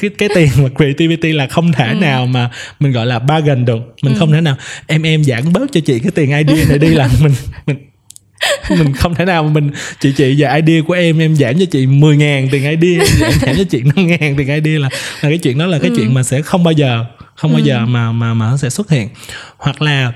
[0.00, 1.94] cái cái tiền mà creativity là không thể ừ.
[1.94, 4.18] nào mà mình gọi là bargain được mình ừ.
[4.18, 4.56] không thể nào
[4.86, 7.34] em em giảm bớt cho chị cái tiền idea này đi là mình
[7.66, 7.76] mình
[8.70, 9.70] mình không thể nào mà mình
[10.00, 13.32] chị chị về idea của em em giảm cho chị 10 ngàn tiền idea em
[13.40, 14.88] giảm cho chị 5 ngàn tiền idea là
[15.20, 15.96] là cái chuyện đó là cái ừ.
[15.96, 17.66] chuyện mà sẽ không bao giờ không bao ừ.
[17.66, 19.08] giờ mà mà mà nó sẽ xuất hiện
[19.56, 20.12] hoặc là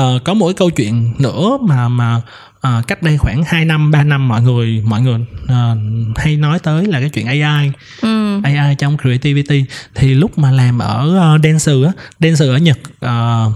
[0.00, 2.20] uh, có một cái câu chuyện nữa mà mà
[2.66, 5.78] uh, cách đây khoảng 2 năm 3 năm mọi người mọi người uh,
[6.16, 8.40] hay nói tới là cái chuyện AI ừ.
[8.42, 13.52] AI trong creativity thì lúc mà làm ở uh, Dancer á Dancer ở Nhật uh,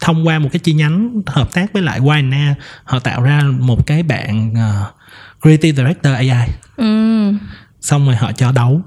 [0.00, 3.86] thông qua một cái chi nhánh hợp tác với lại Wina họ tạo ra một
[3.86, 4.94] cái bạn uh,
[5.42, 7.32] creative director AI ừ.
[7.80, 8.82] xong rồi họ cho đấu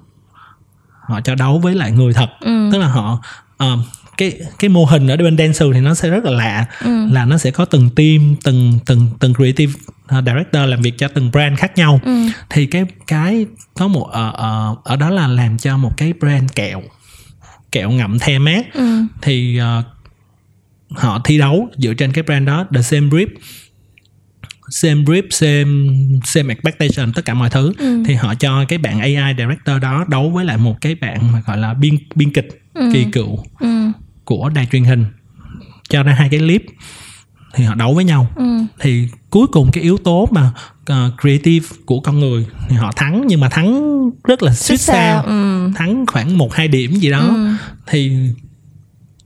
[1.02, 2.70] họ cho đấu với lại người thật ừ.
[2.72, 3.22] tức là họ
[3.64, 3.80] uh,
[4.18, 7.08] cái cái mô hình ở bên Dancer thì nó sẽ rất là lạ ừ.
[7.12, 9.74] là nó sẽ có từng team từng từng từng creative
[10.10, 12.12] director làm việc cho từng brand khác nhau ừ.
[12.50, 16.52] thì cái cái có một uh, uh, ở đó là làm cho một cái brand
[16.56, 16.82] kẹo
[17.72, 19.02] kẹo ngậm the mát ừ.
[19.22, 19.86] thì uh,
[20.92, 23.28] họ thi đấu dựa trên cái brand đó the same brief
[24.70, 25.72] same brief same
[26.24, 28.04] same expectation tất cả mọi thứ ừ.
[28.06, 31.42] thì họ cho cái bạn AI director đó đấu với lại một cái bạn mà
[31.48, 32.90] gọi là biên biên kịch ừ.
[32.94, 33.92] kỳ cựu ừ.
[34.26, 35.06] của đài truyền hình
[35.90, 36.66] cho ra hai cái clip
[37.54, 38.46] thì họ đấu với nhau ừ.
[38.80, 40.52] thì cuối cùng cái yếu tố mà
[40.92, 43.92] uh, creative của con người thì họ thắng nhưng mà thắng
[44.24, 45.70] rất là suýt sao ừ.
[45.76, 47.54] thắng khoảng một hai điểm gì đó ừ.
[47.88, 48.18] thì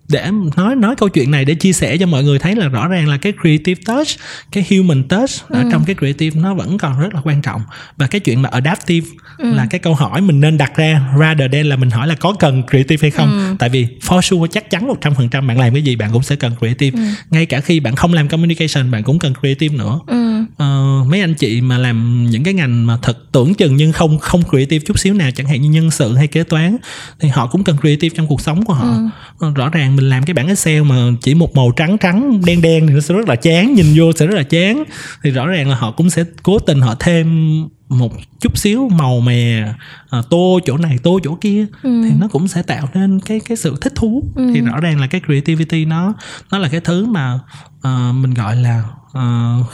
[0.10, 2.88] để nói nói câu chuyện này để chia sẻ cho mọi người thấy là rõ
[2.88, 4.08] ràng là cái creative touch
[4.52, 5.70] cái human touch ở ừ.
[5.72, 7.62] trong cái creative nó vẫn còn rất là quan trọng
[7.98, 9.54] và cái chuyện mà adaptive ừ.
[9.54, 12.34] là cái câu hỏi mình nên đặt ra rather than là mình hỏi là có
[12.40, 13.56] cần creative hay không ừ.
[13.60, 16.10] tại vì for sure chắc chắn một trăm phần trăm bạn làm cái gì bạn
[16.14, 17.06] cũng sẽ cần creative ừ.
[17.30, 20.42] ngay cả khi bạn không làm communication bạn cũng cần creative nữa ừ.
[20.42, 24.20] uh, mấy anh chị mà làm những cái ngành mà thật tưởng chừng nhưng không
[24.20, 26.78] không creative chút xíu nào chẳng hạn như nhân sự hay kế toán
[27.20, 29.10] thì họ cũng cần creative trong cuộc sống của họ ừ.
[29.40, 32.62] Ờ, rõ ràng mình làm cái bảng excel mà chỉ một màu trắng trắng đen
[32.62, 34.84] đen thì nó sẽ rất là chán nhìn vô sẽ rất là chán
[35.24, 39.20] thì rõ ràng là họ cũng sẽ cố tình họ thêm một chút xíu màu
[39.20, 39.74] mè
[40.10, 42.02] à, tô chỗ này tô chỗ kia ừ.
[42.04, 44.52] thì nó cũng sẽ tạo nên cái cái sự thích thú ừ.
[44.54, 46.14] thì rõ ràng là cái creativity nó
[46.52, 47.40] nó là cái thứ mà
[47.78, 48.84] uh, mình gọi là
[49.18, 49.66] uh,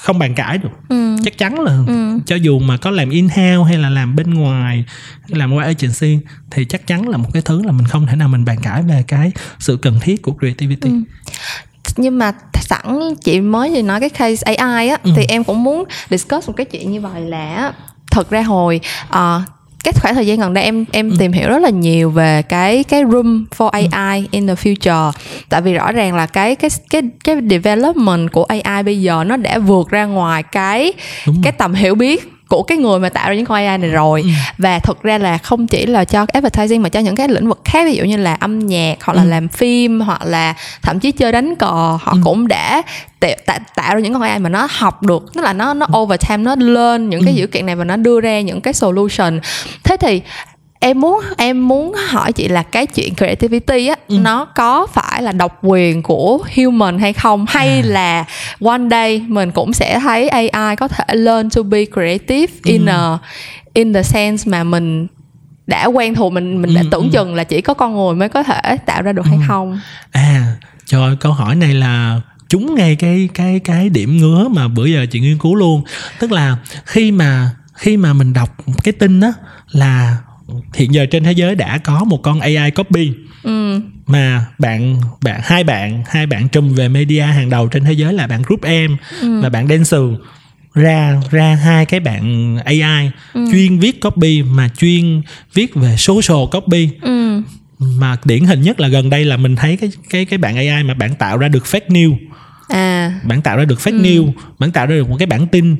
[0.00, 1.16] không bàn cãi được ừ.
[1.24, 2.18] chắc chắn là ừ.
[2.26, 4.84] cho dù mà có làm in house hay là làm bên ngoài
[5.28, 6.18] làm qua agency
[6.50, 8.82] thì chắc chắn là một cái thứ là mình không thể nào mình bàn cãi
[8.82, 10.96] về cái sự cần thiết của creativity ừ
[11.96, 15.10] nhưng mà sẵn chị mới vừa nói cái case AI á ừ.
[15.16, 17.72] thì em cũng muốn discuss một cái chuyện như vậy là
[18.10, 19.42] thật ra hồi uh,
[19.84, 21.16] cái khoảng thời gian gần đây em em ừ.
[21.18, 24.28] tìm hiểu rất là nhiều về cái cái room for AI ừ.
[24.30, 25.12] in the future
[25.48, 29.36] tại vì rõ ràng là cái cái cái cái development của AI bây giờ nó
[29.36, 30.92] đã vượt ra ngoài cái
[31.42, 34.22] cái tầm hiểu biết của cái người mà tạo ra những con AI này rồi
[34.22, 34.28] ừ.
[34.58, 37.60] và thực ra là không chỉ là cho advertising mà cho những cái lĩnh vực
[37.64, 39.28] khác ví dụ như là âm nhạc hoặc là ừ.
[39.28, 41.66] làm phim hoặc là thậm chí chơi đánh cờ
[42.00, 42.18] họ ừ.
[42.24, 42.82] cũng đã
[43.20, 45.86] tạo, tạo, tạo ra những con AI mà nó học được tức là nó nó
[45.98, 47.38] over time nó lên những cái ừ.
[47.38, 49.40] dữ kiện này và nó đưa ra những cái solution
[49.84, 50.22] thế thì
[50.80, 54.18] em muốn em muốn hỏi chị là cái chuyện creativity á ừ.
[54.18, 57.82] nó có phải là độc quyền của human hay không hay à.
[57.84, 58.24] là
[58.64, 62.70] one day mình cũng sẽ thấy AI có thể learn to be creative ừ.
[62.70, 63.18] in a
[63.74, 65.06] in the sense mà mình
[65.66, 67.08] đã quen thuộc mình mình đã ừ, tưởng ừ.
[67.12, 69.28] chừng là chỉ có con người mới có thể tạo ra được ừ.
[69.28, 69.80] hay không
[70.12, 74.86] à trời câu hỏi này là trúng ngay cái cái cái điểm ngứa mà bữa
[74.86, 75.82] giờ chị nghiên cứu luôn
[76.18, 79.32] tức là khi mà khi mà mình đọc cái tin đó
[79.70, 80.16] là
[80.74, 83.80] hiện giờ trên thế giới đã có một con AI copy ừ.
[84.06, 88.12] mà bạn bạn hai bạn hai bạn trùm về media hàng đầu trên thế giới
[88.12, 89.40] là bạn group em ừ.
[89.40, 90.00] và bạn Dancer
[90.74, 93.44] ra ra hai cái bạn AI ừ.
[93.52, 95.22] chuyên viết copy mà chuyên
[95.54, 97.42] viết về social copy ừ.
[97.78, 100.82] mà điển hình nhất là gần đây là mình thấy cái cái cái bạn AI
[100.82, 102.16] mà bạn tạo ra được fake news
[102.68, 104.02] à bạn tạo ra được fake ừ.
[104.02, 105.76] news bạn tạo ra được một cái bản tin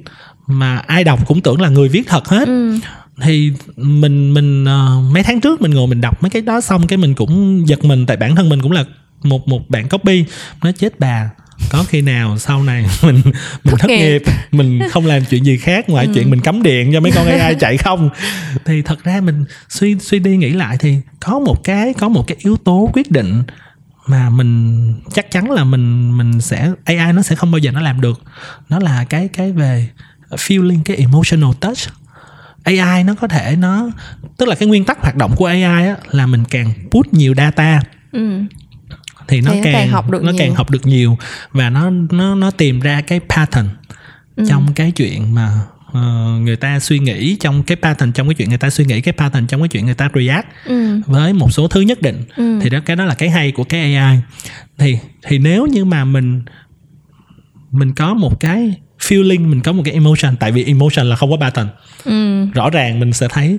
[0.46, 2.78] mà ai đọc cũng tưởng là người viết thật hết ừ
[3.22, 6.86] thì mình mình uh, mấy tháng trước mình ngồi mình đọc mấy cái đó xong
[6.86, 8.84] cái mình cũng giật mình tại bản thân mình cũng là
[9.22, 10.24] một một bạn copy
[10.62, 11.30] nó chết bà
[11.70, 13.22] có khi nào sau này mình
[13.64, 14.22] mình thất, nghiệp.
[14.52, 16.12] mình không làm chuyện gì khác ngoài ừ.
[16.14, 18.10] chuyện mình cắm điện cho mấy con AI chạy không
[18.64, 22.26] thì thật ra mình suy suy đi nghĩ lại thì có một cái có một
[22.26, 23.42] cái yếu tố quyết định
[24.06, 27.80] mà mình chắc chắn là mình mình sẽ AI nó sẽ không bao giờ nó
[27.80, 28.22] làm được
[28.68, 29.88] nó là cái cái về
[30.30, 31.78] feeling cái emotional touch
[32.64, 33.90] AI nó có thể nó
[34.36, 37.34] tức là cái nguyên tắc hoạt động của AI á, là mình càng put nhiều
[37.36, 37.80] data
[38.12, 38.42] ừ.
[39.28, 40.38] thì nó thì càng, càng học được nó nhiều.
[40.38, 41.18] càng học được nhiều
[41.52, 43.68] và nó nó nó tìm ra cái pattern
[44.36, 44.44] ừ.
[44.48, 48.48] trong cái chuyện mà uh, người ta suy nghĩ trong cái pattern trong cái chuyện
[48.48, 51.00] người ta suy nghĩ cái pattern trong cái chuyện người ta react ừ.
[51.06, 52.58] với một số thứ nhất định ừ.
[52.62, 54.18] thì đó cái đó là cái hay của cái AI
[54.78, 56.42] thì thì nếu như mà mình
[57.70, 61.30] mình có một cái feeling mình có một cái emotion tại vì emotion là không
[61.30, 61.68] có pattern
[62.04, 62.46] ừ.
[62.54, 63.58] rõ ràng mình sẽ thấy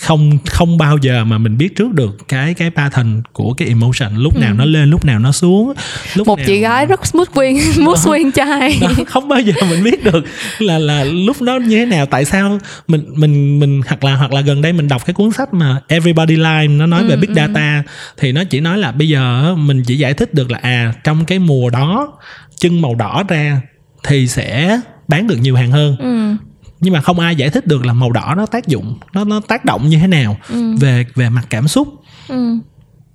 [0.00, 4.16] không không bao giờ mà mình biết trước được cái cái pattern của cái emotion
[4.16, 4.54] lúc nào ừ.
[4.58, 5.72] nó lên lúc nào nó xuống
[6.14, 6.46] lúc một nào...
[6.46, 10.24] chị gái rất smooth swing smooth swing trai đó, không bao giờ mình biết được
[10.58, 14.32] là là lúc đó như thế nào tại sao mình mình mình hoặc là hoặc
[14.32, 17.16] là gần đây mình đọc cái cuốn sách mà everybody line nó nói ừ, về
[17.16, 17.34] big ừ.
[17.34, 17.82] data
[18.16, 21.24] thì nó chỉ nói là bây giờ mình chỉ giải thích được là à trong
[21.24, 22.12] cái mùa đó
[22.58, 23.60] chân màu đỏ ra
[24.06, 26.44] thì sẽ bán được nhiều hàng hơn ừ.
[26.80, 29.40] nhưng mà không ai giải thích được là màu đỏ nó tác dụng nó nó
[29.40, 30.76] tác động như thế nào ừ.
[30.76, 31.88] về về mặt cảm xúc
[32.28, 32.58] ừ.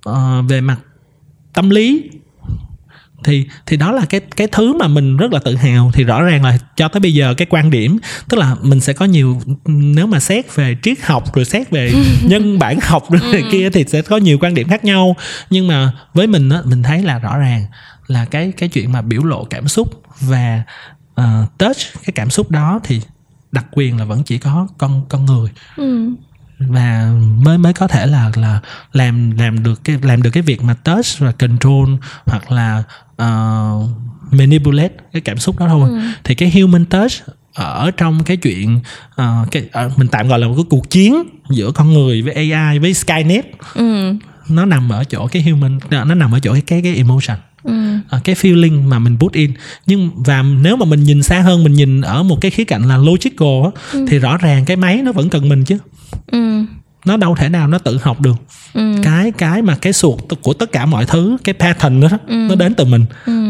[0.08, 0.14] uh,
[0.48, 0.78] về mặt
[1.52, 2.10] tâm lý
[3.24, 6.22] thì thì đó là cái cái thứ mà mình rất là tự hào thì rõ
[6.22, 9.40] ràng là cho tới bây giờ cái quan điểm tức là mình sẽ có nhiều
[9.64, 11.92] nếu mà xét về triết học rồi xét về
[12.24, 13.48] nhân bản học rồi ừ.
[13.52, 15.16] kia thì sẽ có nhiều quan điểm khác nhau
[15.50, 17.64] nhưng mà với mình á mình thấy là rõ ràng
[18.06, 20.62] là cái cái chuyện mà biểu lộ cảm xúc và
[21.20, 23.00] uh, touch cái cảm xúc đó thì
[23.52, 26.10] đặc quyền là vẫn chỉ có con con người ừ.
[26.58, 27.12] và
[27.44, 28.60] mới mới có thể là là
[28.92, 31.88] làm làm được cái làm được cái việc mà touch và control
[32.26, 32.82] hoặc là
[33.22, 33.90] uh,
[34.30, 35.98] manipulate cái cảm xúc đó thôi ừ.
[36.24, 37.12] thì cái human touch
[37.54, 38.80] ở trong cái chuyện
[39.10, 42.52] uh, cái uh, mình tạm gọi là một cái cuộc chiến giữa con người với
[42.52, 44.14] AI với Skynet ừ.
[44.48, 47.72] Nó nằm ở chỗ cái human nó nằm ở chỗ cái cái cái emotion ừ.
[48.10, 49.50] à, cái feeling mà mình put in
[49.86, 52.88] nhưng và nếu mà mình nhìn xa hơn mình nhìn ở một cái khía cạnh
[52.88, 54.06] là logical á, Ừ.
[54.08, 55.78] thì rõ ràng cái máy nó vẫn cần mình chứ
[56.26, 56.64] Ừ.
[57.04, 58.36] nó đâu thể nào nó tự học được.
[58.74, 58.94] Ừ.
[59.02, 62.34] cái cái mà cái suột của tất cả mọi thứ cái pattern đó Ừ.
[62.48, 63.04] nó đến từ mình.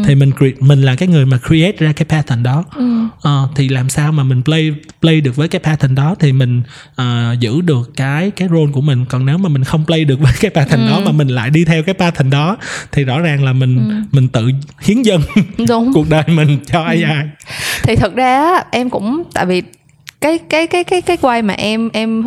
[0.05, 2.63] Thì mình mình là cái người mà create ra cái pattern đó.
[2.75, 2.85] Ừ.
[3.21, 6.61] Ờ, thì làm sao mà mình play play được với cái pattern đó thì mình
[6.95, 9.05] ờ, giữ được cái cái role của mình.
[9.09, 11.65] Còn nếu mà mình không play được với cái pattern đó mà mình lại đi
[11.65, 12.57] theo cái pattern đó
[12.91, 14.47] thì rõ ràng là mình mình tự
[14.81, 15.21] hiến dân
[15.67, 15.93] đúng.
[15.93, 17.03] cuộc đời mình cho AI
[17.83, 19.63] thì thực ra em cũng tại vì
[20.21, 22.23] cái cái cái cái cái quay mà em em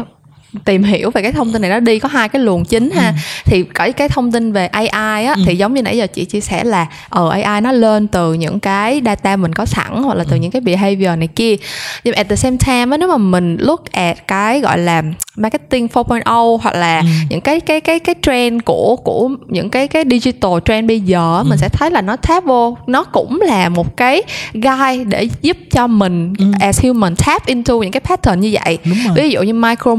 [0.64, 3.14] tìm hiểu về cái thông tin này nó đi có hai cái luồng chính ha.
[3.44, 6.40] Thì cái cái thông tin về AI á thì giống như nãy giờ chị chia
[6.40, 10.24] sẻ là ờ AI nó lên từ những cái data mình có sẵn hoặc là
[10.30, 11.56] từ những cái behavior này kia.
[12.04, 15.02] Nhưng mà at the same time á nếu mà mình look at cái gọi là
[15.36, 20.04] marketing 4.0 hoặc là những cái cái cái cái trend của của những cái cái
[20.10, 22.76] digital trend bây giờ á, mình sẽ thấy là nó tap vô.
[22.86, 24.22] Nó cũng là một cái
[24.54, 28.78] guide để giúp cho mình as human tap into những cái pattern như vậy.
[29.14, 29.94] Ví dụ như micro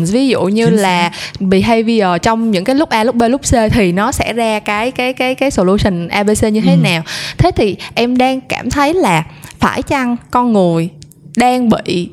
[0.00, 1.10] moments ví dụ như Chính là
[1.40, 4.90] behavior trong những cái lúc A lúc B lúc C thì nó sẽ ra cái
[4.90, 7.02] cái cái cái solution ABC như thế nào.
[7.38, 9.24] Thế thì em đang cảm thấy là
[9.58, 10.88] phải chăng con người
[11.36, 12.10] đang bị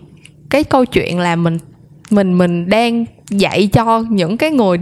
[0.49, 1.57] cái câu chuyện là mình
[2.09, 4.77] mình mình đang dạy cho những cái người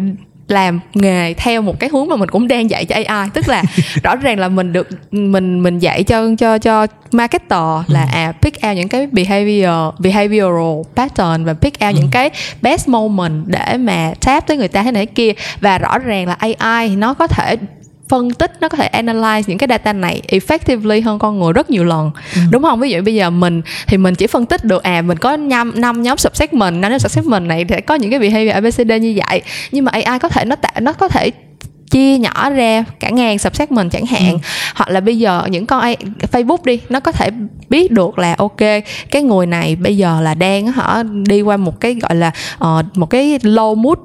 [0.47, 3.63] làm nghề theo một cái hướng mà mình cũng đang dạy cho AI tức là
[4.03, 8.65] rõ ràng là mình được mình mình dạy cho cho cho marketer là à pick
[8.67, 12.29] out những cái behavior behavioral pattern và pick out những cái
[12.61, 15.31] best moment để mà tap tới người ta thế này kia.
[15.61, 17.55] Và rõ ràng là AI nó có thể
[18.09, 21.69] phân tích nó có thể analyze những cái data này effectively hơn con người rất
[21.69, 22.11] nhiều lần.
[22.51, 22.79] Đúng không?
[22.79, 25.71] Ví dụ bây giờ mình thì mình chỉ phân tích được à mình có năm
[25.75, 29.41] năm nhóm subsegment năm nhóm subsegment này sẽ có những cái behavior ABCD như vậy.
[29.71, 31.31] Nhưng mà AI có thể nó tạo nó có thể
[31.91, 34.39] chia nhỏ ra cả ngàn subsegment chẳng hạn.
[34.75, 35.97] Hoặc là bây giờ những con AI
[36.31, 37.29] Facebook đi nó có thể
[37.69, 38.57] biết được là ok
[39.11, 42.83] cái người này bây giờ là đang họ đi qua một cái gọi là ờ,
[42.95, 43.97] một cái low mood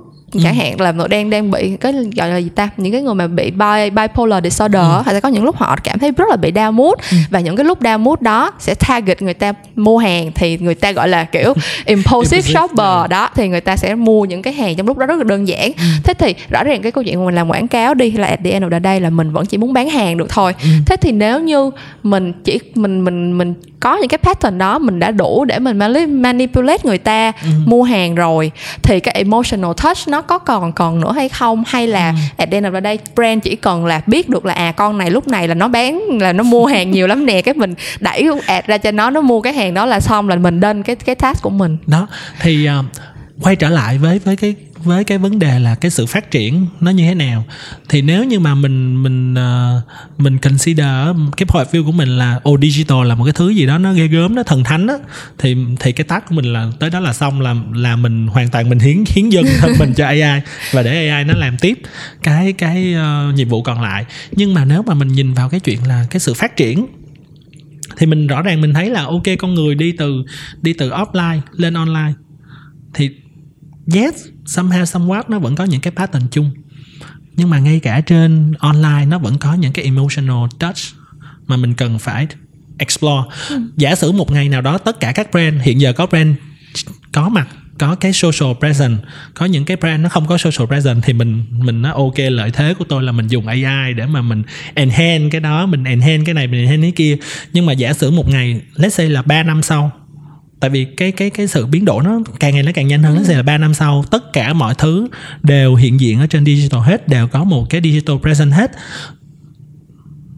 [0.42, 2.68] chẳng hạn là đang đang bị cái gọi là gì ta?
[2.76, 4.86] Những cái người mà bị bi, bipolar disorder ừ.
[4.86, 6.94] họ sẽ có những lúc họ cảm thấy rất là bị down mood.
[7.30, 10.74] Và những cái lúc down mood đó sẽ target người ta mua hàng thì người
[10.74, 14.76] ta gọi là kiểu impulsive shopper đó thì người ta sẽ mua những cái hàng
[14.76, 15.72] trong lúc đó rất là đơn giản.
[16.04, 18.40] Thế thì rõ ràng cái câu chuyện mà mình làm quảng cáo đi là at
[18.44, 20.54] the end of the day là mình vẫn chỉ muốn bán hàng được thôi.
[20.86, 21.70] Thế thì nếu như
[22.02, 25.78] mình chỉ mình mình mình có những cái pattern đó mình đã đủ để mình
[25.78, 27.32] mani- manipulate người ta
[27.66, 28.50] mua hàng rồi
[28.82, 31.64] thì cái emotional touch nó có còn còn nữa hay không?
[31.66, 34.72] Hay là at the end of day brand chỉ cần là biết được là à
[34.72, 37.42] con này lúc này là nó bán là nó mua hàng nhiều lắm nè.
[37.42, 40.36] Cái mình đẩy ad ra cho nó nó mua cái hàng đó là xong là
[40.36, 41.76] mình đên cái cái task của mình.
[41.86, 42.08] Đó
[42.40, 42.84] thì ờ,
[43.42, 46.66] quay trở lại với với cái với cái vấn đề là cái sự phát triển
[46.80, 47.44] nó như thế nào.
[47.88, 49.82] Thì nếu như mà mình mình uh,
[50.18, 50.86] mình consider
[51.36, 53.78] cái point of view của mình là ô digital là một cái thứ gì đó
[53.78, 54.94] nó ghê gớm nó thần thánh á
[55.38, 58.50] thì thì cái task của mình là tới đó là xong là là mình hoàn
[58.50, 60.40] toàn mình hiến hiến dân thân mình cho AI
[60.72, 61.78] và để AI nó làm tiếp
[62.22, 64.04] cái cái uh, nhiệm vụ còn lại.
[64.32, 66.86] Nhưng mà nếu mà mình nhìn vào cái chuyện là cái sự phát triển
[67.96, 70.24] thì mình rõ ràng mình thấy là ok con người đi từ
[70.62, 72.12] đi từ offline lên online.
[72.94, 73.10] Thì
[73.94, 76.50] yes somehow somewhat nó vẫn có những cái pattern chung.
[77.36, 80.76] Nhưng mà ngay cả trên online nó vẫn có những cái emotional touch
[81.46, 82.26] mà mình cần phải
[82.78, 83.22] explore.
[83.76, 86.36] Giả sử một ngày nào đó tất cả các brand hiện giờ có brand
[87.12, 87.48] có mặt
[87.78, 91.44] có cái social presence có những cái brand nó không có social presence thì mình
[91.50, 94.42] mình nói ok lợi thế của tôi là mình dùng AI để mà mình
[94.74, 97.16] enhance cái đó mình enhance cái này mình enhance cái kia.
[97.52, 99.92] Nhưng mà giả sử một ngày let's say là 3 năm sau
[100.60, 103.14] tại vì cái cái cái sự biến đổi nó càng ngày nó càng nhanh hơn
[103.14, 104.04] nó sẽ là 3 năm sau.
[104.10, 105.08] Tất cả mọi thứ
[105.42, 108.70] đều hiện diện ở trên digital hết đều có một cái digital presence hết.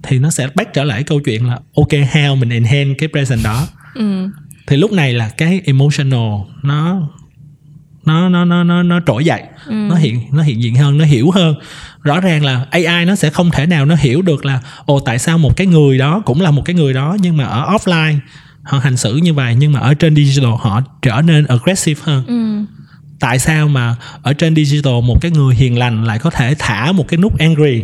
[0.02, 3.44] Thì nó sẽ bắt trở lại câu chuyện là ok how mình enhance cái present
[3.44, 3.66] đó.
[3.94, 4.28] Ừ.
[4.66, 6.30] thì lúc này là cái emotional
[6.62, 7.08] nó
[8.04, 9.42] nó nó nó nó nó trỗi dậy.
[9.70, 11.54] Nó hiện nó hiện diện hơn nó hiểu hơn.
[12.02, 15.18] Rõ ràng là AI nó sẽ không thể nào nó hiểu được là ồ tại
[15.18, 18.18] sao một cái người đó cũng là một cái người đó nhưng mà ở offline
[18.62, 22.24] họ hành xử như vậy nhưng mà ở trên digital họ trở nên aggressive hơn
[22.26, 22.64] Ừ.
[23.20, 26.92] tại sao mà ở trên digital một cái người hiền lành lại có thể thả
[26.92, 27.82] một cái nút angry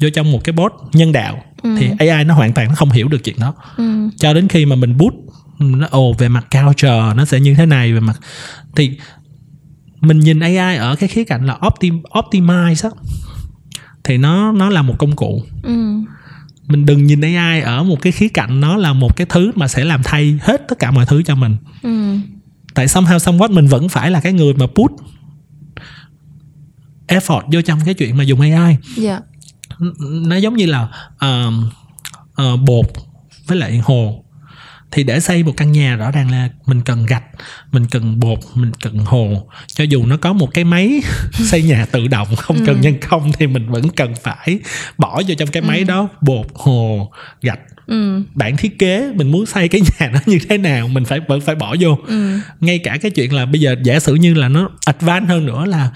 [0.00, 1.42] vô trong một cái bot nhân đạo
[1.78, 4.08] thì AI nó hoàn toàn nó không hiểu được chuyện đó Ừ.
[4.18, 5.12] cho đến khi mà mình bút
[5.58, 8.20] nó ồ về mặt culture nó sẽ như thế này về mặt
[8.76, 8.98] thì
[10.00, 12.96] mình nhìn AI ở cái khía cạnh là optim, optimize á
[14.04, 15.72] thì nó nó là một công cụ Ừ.
[16.68, 19.68] mình đừng nhìn AI ở một cái khía cạnh nó là một cái thứ mà
[19.68, 21.56] sẽ làm thay hết tất cả mọi thứ cho mình.
[21.82, 22.16] Ừ.
[22.74, 24.90] tại somehow somewhat mình vẫn phải là cái người mà put
[27.08, 29.20] effort vô trong cái chuyện mà dùng AI dạ.
[30.00, 31.54] Nó giống như là uh,
[32.42, 32.86] uh, bột
[33.46, 34.24] với lại hồ
[34.90, 37.24] thì để xây một căn nhà rõ ràng là mình cần gạch
[37.72, 41.00] mình cần bột mình cần hồ cho dù nó có một cái máy
[41.32, 42.82] xây nhà tự động không cần ừ.
[42.82, 44.58] nhân công thì mình vẫn cần phải
[44.98, 45.84] bỏ vô trong cái máy ừ.
[45.84, 48.22] đó bột hồ gạch ừ.
[48.34, 51.40] bản thiết kế mình muốn xây cái nhà nó như thế nào mình phải vẫn
[51.40, 52.38] phải bỏ vô ừ.
[52.60, 55.64] ngay cả cái chuyện là bây giờ giả sử như là nó advanced hơn nữa
[55.66, 55.90] là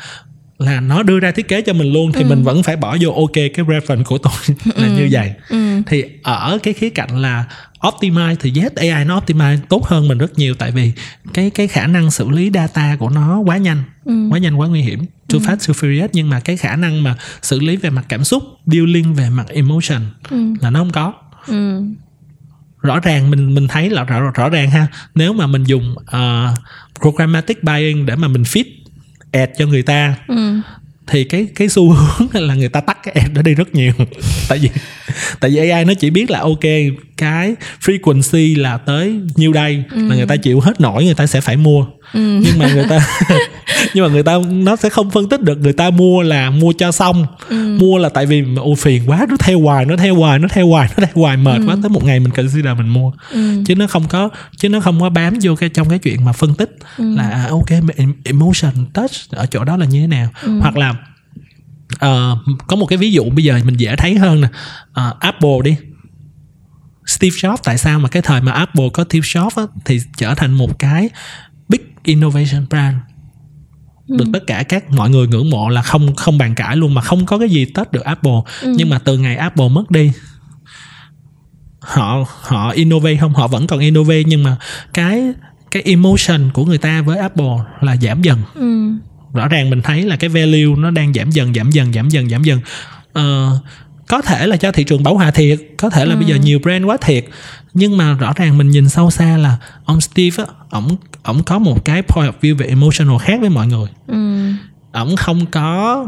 [0.58, 2.26] là nó đưa ra thiết kế cho mình luôn thì ừ.
[2.28, 4.32] mình vẫn phải bỏ vô ok cái reference của tôi
[4.76, 4.92] là ừ.
[4.96, 5.82] như vậy ừ.
[5.86, 7.44] thì ở cái khía cạnh là
[7.80, 10.92] optimize thì yes AI nó optimize tốt hơn mình rất nhiều tại vì
[11.34, 14.28] cái cái khả năng xử lý data của nó quá nhanh ừ.
[14.30, 15.44] quá nhanh quá nguy hiểm too ừ.
[15.46, 18.42] fast too furious nhưng mà cái khả năng mà xử lý về mặt cảm xúc
[18.66, 20.36] dealing về mặt emotion ừ.
[20.60, 21.12] là nó không có
[21.46, 21.82] ừ.
[22.82, 26.58] rõ ràng mình mình thấy là rõ rõ ràng ha nếu mà mình dùng uh,
[27.00, 28.64] programmatic buying để mà mình fit
[29.32, 30.60] ad cho người ta ừ.
[31.10, 33.92] Thì cái cái xu hướng là người ta tắt cái ad đó đi rất nhiều
[34.48, 34.70] tại vì
[35.40, 36.60] tại vì AI nó chỉ biết là ok
[37.16, 40.08] cái frequency là tới nhiêu đây ừ.
[40.08, 42.40] là người ta chịu hết nổi người ta sẽ phải mua ừ.
[42.44, 42.98] nhưng mà người ta
[43.94, 46.72] nhưng mà người ta nó sẽ không phân tích được người ta mua là mua
[46.72, 47.76] cho xong ừ.
[47.80, 50.68] mua là tại vì ô phiền quá nó theo hoài nó theo hoài nó theo
[50.68, 51.64] hoài nó theo hoài mệt ừ.
[51.66, 53.62] quá tới một ngày mình cần consider mình mua ừ.
[53.66, 56.32] chứ nó không có chứ nó không có bám vô cái trong cái chuyện mà
[56.32, 57.14] phân tích ừ.
[57.16, 57.70] là à, ok
[58.24, 60.58] emotion touch ở chỗ đó là như thế nào ừ.
[60.60, 60.94] hoặc là
[61.94, 64.48] uh, có một cái ví dụ bây giờ mình dễ thấy hơn nè
[64.90, 65.76] uh, Apple đi
[67.06, 70.34] Steve Jobs tại sao mà cái thời mà Apple có Steve Jobs á, thì trở
[70.34, 71.10] thành một cái
[72.04, 72.96] innovation brand
[74.08, 74.30] được ừ.
[74.32, 77.26] tất cả các mọi người ngưỡng mộ là không không bàn cãi luôn mà không
[77.26, 78.74] có cái gì tết được Apple ừ.
[78.76, 80.12] nhưng mà từ ngày Apple mất đi
[81.80, 84.56] họ họ innovate không họ vẫn còn innovate nhưng mà
[84.94, 85.32] cái
[85.70, 88.90] cái emotion của người ta với Apple là giảm dần ừ.
[89.34, 92.28] rõ ràng mình thấy là cái value nó đang giảm dần giảm dần giảm dần
[92.28, 92.60] giảm dần
[93.18, 93.64] uh,
[94.08, 96.18] có thể là cho thị trường bảo hòa thiệt có thể là ừ.
[96.18, 97.24] bây giờ nhiều brand quá thiệt
[97.74, 101.58] nhưng mà rõ ràng mình nhìn sâu xa là ông Steve á ổng ổng có
[101.58, 103.88] một cái point of view về emotional khác với mọi người.
[104.06, 104.52] Ừ.
[104.92, 106.06] ổng không có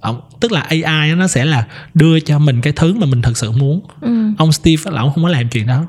[0.00, 3.36] ổng tức là AI nó sẽ là đưa cho mình cái thứ mà mình thật
[3.36, 3.80] sự muốn.
[4.00, 4.30] Ừ.
[4.38, 5.86] ông Steve là ổng không có làm chuyện đó.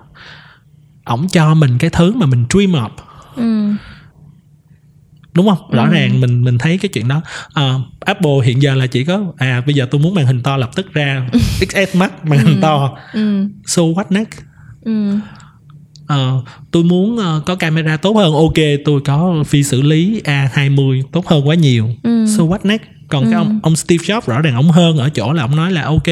[1.06, 2.90] Ổng cho mình cái thứ mà mình dream of.
[3.36, 3.74] Ừ.
[5.34, 5.72] Đúng không?
[5.72, 5.92] Rõ ừ.
[5.92, 7.22] ràng mình mình thấy cái chuyện đó.
[7.60, 10.58] Uh, Apple hiện giờ là chỉ có à bây giờ tôi muốn màn hình to
[10.58, 11.28] lập tức ra.
[11.60, 12.62] XS Max màn hình ừ.
[12.62, 12.98] to.
[13.14, 13.48] Ừ.
[13.66, 14.42] so what next
[14.86, 15.18] ừ.
[16.14, 18.54] Uh, tôi muốn uh, có camera tốt hơn ok
[18.86, 22.26] tôi có phi xử lý A20 tốt hơn quá nhiều ừ.
[22.38, 23.30] so what next còn ừ.
[23.32, 25.82] cái ông ông Steve Jobs rõ ràng ông hơn ở chỗ là ông nói là
[25.82, 26.08] ok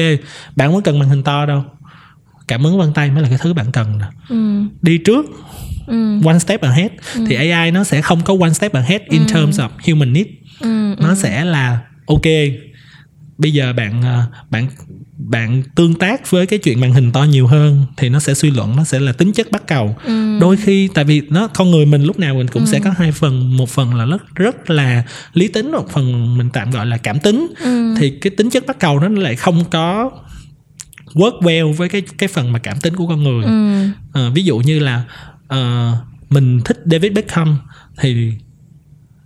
[0.56, 1.64] bạn muốn cần màn hình to đâu
[2.48, 4.62] cảm ứng vân tay mới là cái thứ bạn cần nè ừ.
[4.82, 5.26] đi trước
[5.86, 6.20] ừ.
[6.24, 7.24] one step ahead ừ.
[7.28, 9.34] thì AI nó sẽ không có one step ahead in ừ.
[9.34, 10.26] terms of human need
[10.60, 10.94] ừ.
[10.98, 11.14] nó ừ.
[11.14, 12.26] sẽ là ok
[13.38, 14.66] bây giờ bạn ờ, bạn
[15.16, 18.50] bạn tương tác với cái chuyện màn hình to nhiều hơn thì nó sẽ suy
[18.50, 20.38] luận nó sẽ là tính chất bắt cầu ừ.
[20.40, 22.66] đôi khi tại vì nó con người mình lúc nào mình cũng ừ.
[22.72, 26.50] sẽ có hai phần một phần là rất rất là lý tính một phần mình
[26.52, 27.94] tạm gọi là cảm tính ừ.
[27.98, 30.10] thì cái tính chất bắt cầu nó lại không có
[31.12, 33.86] work well với cái cái phần mà cảm tính của con người ừ.
[34.12, 35.04] à, ví dụ như là
[35.54, 35.96] uh,
[36.30, 37.58] mình thích David Beckham
[37.98, 38.32] thì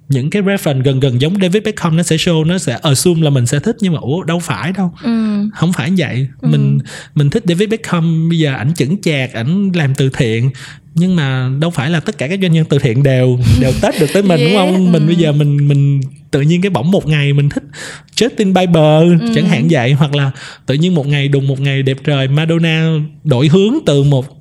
[0.09, 3.31] những cái reference gần gần giống David Beckham nó sẽ show nó sẽ assume là
[3.31, 5.11] mình sẽ thích nhưng mà ủa đâu phải đâu ừ.
[5.55, 6.49] không phải vậy ừ.
[6.49, 6.79] mình
[7.14, 10.51] mình thích David Beckham bây giờ ảnh chững chạc ảnh làm từ thiện
[10.94, 14.01] nhưng mà đâu phải là tất cả các doanh nhân từ thiện đều đều tết
[14.01, 14.51] được tới mình yeah.
[14.51, 15.07] đúng không mình ừ.
[15.07, 17.64] bây giờ mình mình tự nhiên cái bỗng một ngày mình thích
[18.16, 19.33] Justin Bieber ừ.
[19.35, 20.31] chẳng hạn vậy hoặc là
[20.66, 22.92] tự nhiên một ngày đùng một ngày đẹp trời Madonna
[23.25, 24.38] đổi hướng từ một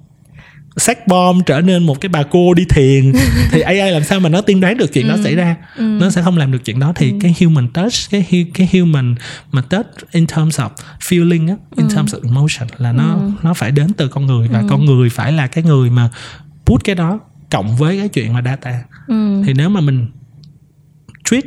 [0.78, 3.14] sách bom trở nên một cái bà cô đi thiền
[3.52, 5.10] thì AI làm sao mà nó tiên đoán được chuyện ừ.
[5.10, 5.84] đó xảy ra ừ.
[5.84, 7.18] nó sẽ không làm được chuyện đó thì ừ.
[7.22, 9.16] cái human touch cái cái human
[9.52, 11.96] mà touch in terms of feeling á in ừ.
[11.96, 13.32] terms of emotion là nó ừ.
[13.44, 14.68] nó phải đến từ con người và ừ.
[14.70, 16.10] con người phải là cái người mà
[16.66, 17.20] put cái đó
[17.52, 19.44] cộng với cái chuyện mà data ừ.
[19.46, 20.08] thì nếu mà mình
[21.30, 21.44] treat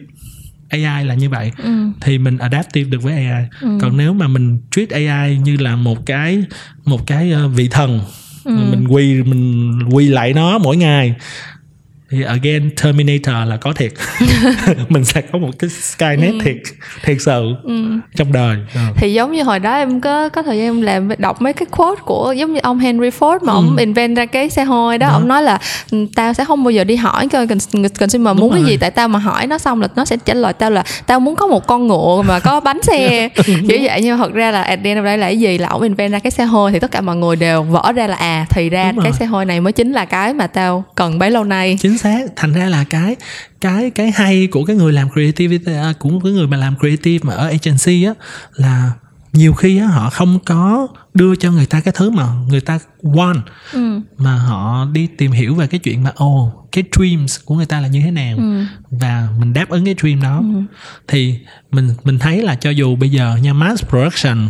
[0.69, 1.71] AI là như vậy ừ.
[2.01, 3.79] thì mình adaptive được với AI ừ.
[3.81, 6.45] còn nếu mà mình treat AI như là một cái
[6.85, 8.01] một cái uh, vị thần
[8.45, 8.51] ừ.
[8.51, 11.15] mình quy mình quy lại nó mỗi ngày
[12.11, 13.93] thì again Terminator là có thiệt
[14.89, 16.39] mình sẽ có một cái Skynet ừ.
[16.45, 16.57] thiệt
[17.03, 17.85] thiệt sự ừ.
[18.17, 18.81] trong đời ừ.
[18.97, 21.67] thì giống như hồi đó em có có thời gian em làm đọc mấy cái
[21.71, 23.57] quote của giống như ông Henry Ford mà ừ.
[23.57, 25.13] ông invent ra cái xe hơi đó, đó.
[25.13, 25.59] ông nói là
[25.91, 27.47] ừ, tao sẽ không bao giờ đi hỏi coi
[27.99, 30.53] consumer muốn cái gì tại tao mà hỏi nó xong là nó sẽ trả lời
[30.53, 34.19] tao là tao muốn có một con ngựa mà có bánh xe kiểu vậy nhưng
[34.19, 36.13] mà thật ra là at the end of day là cái gì là ông invent
[36.13, 38.71] ra cái xe hơi thì tất cả mọi người đều vỡ ra là à thì
[38.71, 41.77] ra cái xe hơi này mới chính là cái mà tao cần bấy lâu nay
[41.81, 43.17] chính xác thành ra là cái
[43.61, 47.19] cái cái hay của cái người làm creativity à, của cái người mà làm creative
[47.29, 48.15] mà ở agency á
[48.55, 48.93] là
[49.33, 52.79] nhiều khi á, họ không có đưa cho người ta cái thứ mà người ta
[53.03, 53.41] want
[53.73, 54.01] ừ.
[54.19, 57.67] mà họ đi tìm hiểu về cái chuyện mà ồ oh, cái dreams của người
[57.67, 58.65] ta là như thế nào Ừ.
[58.91, 60.63] và mình đáp ứng cái dream đó Ừ.
[61.09, 61.35] thì
[61.73, 64.49] mình mình thấy là cho dù bây giờ nha mass production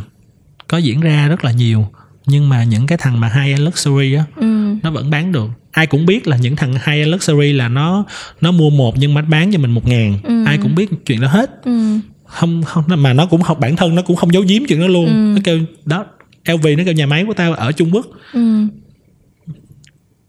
[0.68, 1.88] có diễn ra rất là nhiều
[2.26, 4.59] nhưng mà những cái thằng mà high end luxury á Ừ.
[4.82, 8.04] nó vẫn bán được ai cũng biết là những thằng high luxury là nó
[8.40, 10.44] nó mua một nhưng mà bán cho mình một ngàn Ừ.
[10.46, 11.98] ai cũng biết chuyện đó hết Ừ.
[12.26, 14.86] không không mà nó cũng không bản thân nó cũng không giấu giếm chuyện đó
[14.86, 15.12] luôn Ừ.
[15.12, 16.04] nó kêu đó
[16.46, 18.66] LV nó kêu nhà máy của tao ở Trung Quốc Ừ.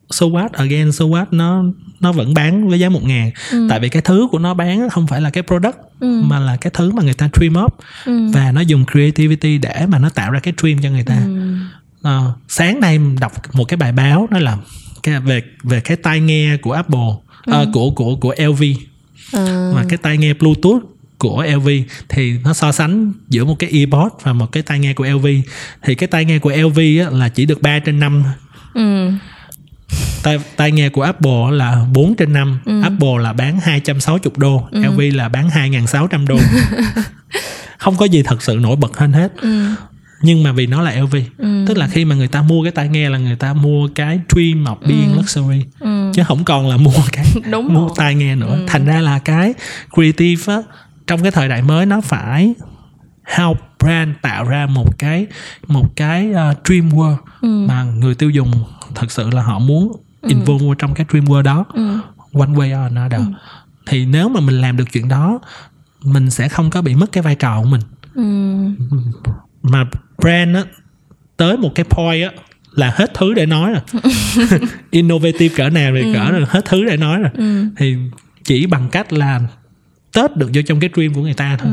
[0.10, 1.64] so what again so what nó
[2.00, 3.68] nó vẫn bán với giá một ngàn Ừ.
[3.70, 6.22] tại vì cái thứ của nó bán không phải là cái product Ừ.
[6.26, 7.74] mà là cái thứ mà người ta dream up
[8.06, 8.28] Ừ.
[8.34, 11.56] và nó dùng creativity để mà nó tạo ra cái dream cho người ta Ừ.
[12.02, 14.58] Ờ, sáng nay đọc một cái bài báo nó là
[15.04, 17.00] cái về về cái tai nghe của Apple
[17.46, 18.64] ờ, của của của LV
[19.34, 19.72] Ờ.
[19.76, 20.82] mà cái tai nghe Bluetooth
[21.18, 21.70] của LV
[22.10, 25.26] thì nó so sánh giữa một cái earbud và một cái tai nghe của LV
[25.84, 28.24] thì cái tai nghe của LV á, là chỉ được 3 trên 5
[28.74, 29.12] Ừ.
[30.24, 32.82] tai, tai nghe của Apple là 4 trên 5 Ừ.
[32.82, 36.38] Apple là bán 260 đô LV là bán 2.600 đô
[37.78, 39.66] không có gì thật sự nổi bật hơn hết Ừ.
[40.22, 41.66] nhưng mà vì nó là LV Ừ.
[41.68, 44.20] tức là khi mà người ta mua cái tai nghe là người ta mua cái
[44.36, 46.12] dream of being luxury Ừ.
[46.16, 47.90] chứ không còn là mua cái Đúng mua rồi.
[47.98, 49.54] tai nghe nữa thành ra là cái
[49.96, 50.62] creative á
[51.08, 52.54] trong cái thời đại mới nó phải
[53.24, 55.26] help brand tạo ra một cái
[55.68, 57.48] một cái uh, dream world Ừ.
[57.68, 58.52] mà người tiêu dùng
[58.96, 59.92] thật sự là họ muốn
[60.28, 62.00] involve vào trong cái dream world đó Ừ.
[62.34, 63.22] one way or another
[63.88, 65.40] thì nếu mà mình làm được chuyện đó
[66.04, 67.82] mình sẽ không có bị mất cái vai trò của mình
[68.16, 68.24] Ừ.
[69.64, 69.86] mà
[70.18, 70.64] brand á
[71.38, 72.32] tới một cái point á
[72.76, 74.02] là hết thứ để nói rồi.
[74.92, 77.32] Innovative cỡ nào thì cỡ rồi hết thứ để nói rồi.
[77.34, 77.66] Ừ.
[77.78, 77.96] thì
[78.44, 79.42] chỉ bằng cách là
[80.14, 81.72] tết được vô trong cái dream của người ta thôi.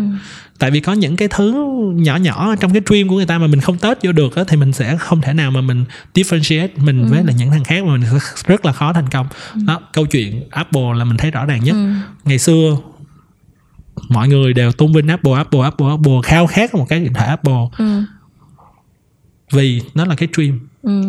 [0.58, 1.52] Tại vì có những cái thứ
[1.94, 4.44] nhỏ nhỏ trong cái dream của người ta mà mình không tết vô được á
[4.48, 5.84] thì mình sẽ không thể nào mà mình
[6.14, 9.26] differentiate mình với là những thằng khác mà mình rất là khó thành công.
[9.66, 11.72] Đó câu chuyện Apple là mình thấy rõ ràng nhất.
[11.72, 11.92] Ừ.
[12.24, 12.76] ngày xưa
[14.08, 17.28] mọi người đều tôn vinh Apple Apple Apple Apple khao khát một cái điện thoại
[17.28, 18.02] Apple Ừ.
[19.52, 21.02] vì nó là cái dream Ừ.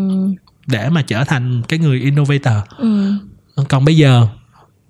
[0.68, 3.14] để mà trở thành cái người innovator Ừ.
[3.70, 4.28] còn bây giờ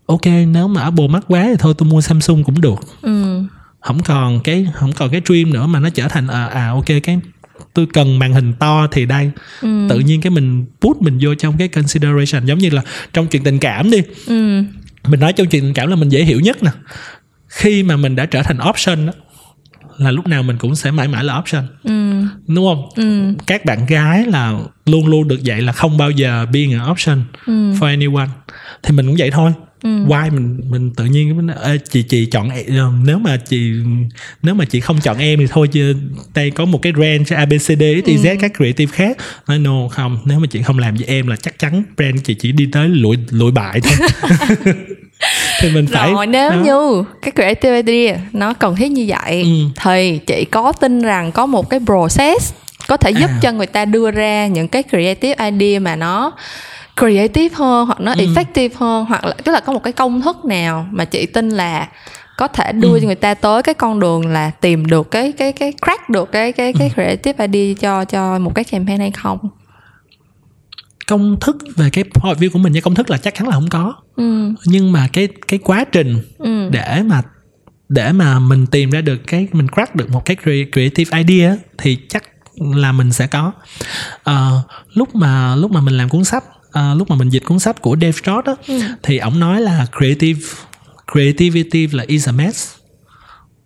[0.05, 3.43] ok nếu mà Apple mắc quá thì thôi tôi mua Samsung cũng được Ừ.
[3.79, 6.85] không còn cái không còn cái dream nữa mà nó trở thành à, à ok
[7.03, 7.19] cái
[7.73, 9.31] tôi cần màn hình to thì đây
[9.61, 9.87] Ừ.
[9.89, 12.81] tự nhiên cái mình put mình vô trong cái consideration giống như là
[13.13, 14.63] trong chuyện tình cảm đi Ừ.
[15.07, 16.71] mình nói trong chuyện tình cảm là mình dễ hiểu nhất nè
[17.49, 19.13] khi mà mình đã trở thành option đó,
[19.97, 21.63] là lúc nào mình cũng sẽ mãi mãi là option.
[21.83, 22.23] Ừ.
[22.47, 22.89] đúng không?
[22.95, 23.33] Ừ.
[23.47, 24.53] các bạn gái là
[24.85, 27.53] luôn luôn được dạy là không bao giờ being an option Ừ.
[27.53, 28.27] for anyone.
[28.83, 29.51] Thì mình cũng vậy thôi.
[29.83, 29.89] Ừ.
[29.89, 30.31] why?
[30.33, 33.71] Mình mình tự nhiên "Ê, chị chị chọn em, nếu mà chị
[34.41, 35.95] nếu mà chị không chọn em thì thôi chứ
[36.35, 39.17] đây có một cái range abcd xyz các creative khác.
[39.47, 40.19] Nói no không.
[40.25, 42.89] Nếu mà chị không làm với em là chắc chắn brand chị chỉ đi tới
[42.89, 44.07] lụi lụi bại thôi
[45.59, 46.55] thì mình phải Rồi nếu đó.
[46.63, 49.49] như cái creativity nó cần thiết như vậy Ừ.
[49.83, 52.53] thì chị có tin rằng có một cái process
[52.87, 53.39] có thể giúp À.
[53.41, 56.31] cho người ta đưa ra những cái creative idea mà nó
[56.97, 58.17] creative hơn hoặc nó Ừ.
[58.25, 61.49] effective hơn hoặc là tức là có một cái công thức nào mà chị tin
[61.49, 61.87] là
[62.37, 62.99] có thể đưa Ừ.
[63.01, 66.31] cho người ta tới cái con đường là tìm được cái cái cái crack được
[66.31, 66.79] cái cái Ừ.
[66.79, 69.37] cái creative idea cho cho một cái campaign hay không?
[71.09, 73.53] Công thức về cái point view của mình với công thức là chắc chắn là
[73.53, 74.53] không có Ừ.
[74.65, 76.69] nhưng mà cái cái quá trình Ừ.
[76.71, 77.21] để mà
[77.89, 81.55] để mà mình tìm ra được cái mình crack được một cái cre- creative idea
[81.77, 82.23] thì chắc
[82.75, 83.51] là mình sẽ có
[84.23, 84.61] Ờ,
[84.93, 87.81] lúc mà lúc mà mình làm cuốn sách ờ, lúc mà mình dịch cuốn sách
[87.81, 88.81] của Dave George á, Ừ.
[89.03, 90.39] thì ổng nói là creative
[91.13, 92.73] creativity là is a mess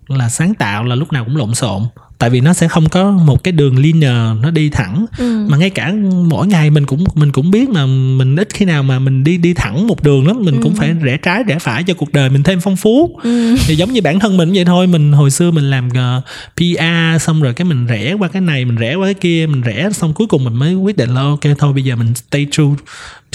[0.08, 1.84] là sáng tạo là lúc nào cũng lộn xộn
[2.24, 5.06] tại vì nó sẽ không có một cái đường linear nó đi thẳng.
[5.18, 5.46] Ừ.
[5.50, 5.94] mà ngay cả
[6.28, 9.38] mỗi ngày mình cũng mình cũng biết mà mình ít khi nào mà mình đi
[9.38, 10.42] đi thẳng một đường lắm.
[10.46, 13.20] Mình cũng phải rẽ trái rẽ phải cho cuộc đời mình thêm phong phú.
[13.24, 13.56] Ừ.
[13.66, 14.88] thì giống như bản thân mình vậy thôi.
[14.88, 16.24] Mình hồi xưa mình làm uh,
[16.56, 19.62] PR xong rồi cái mình rẽ qua cái này mình rẽ qua cái kia mình
[19.62, 22.48] rẽ xong cuối cùng mình mới quyết định là ok thôi bây giờ mình stay
[22.52, 22.74] true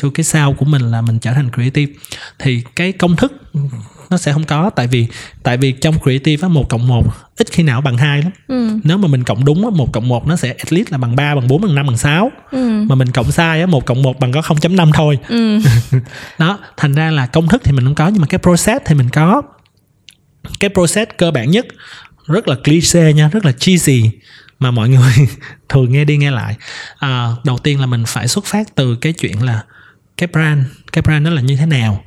[0.03, 1.93] to cái sao của mình là mình trở thành creative.
[2.39, 3.32] Thì cái công thức
[4.11, 4.70] nó sẽ không có.
[4.70, 5.06] Tại vì
[5.42, 7.06] tại vì trong creative á một cộng một
[7.36, 8.30] ít khi nào bằng hai lắm.
[8.48, 8.68] Ừ.
[8.84, 11.16] nếu mà mình cộng đúng á một cộng một nó sẽ at least là bằng
[11.16, 12.84] 3, bằng 4, bằng 5, bằng 6 Ừ.
[12.88, 15.18] mà mình cộng sai á một cộng một bằng có 0.5 thôi.
[15.28, 15.59] Ừ.
[16.38, 18.94] đó thành ra là công thức thì mình không có nhưng mà cái process thì
[18.94, 19.42] mình có.
[20.61, 21.66] Cái process cơ bản nhất
[22.26, 24.11] rất là cliché nha rất là cheesy
[24.59, 25.12] mà mọi người
[25.68, 26.56] thường nghe đi nghe lại.
[26.98, 29.62] À, đầu tiên là mình phải xuất phát từ cái chuyện là
[30.16, 32.04] cái brand cái brand nó là như thế nào.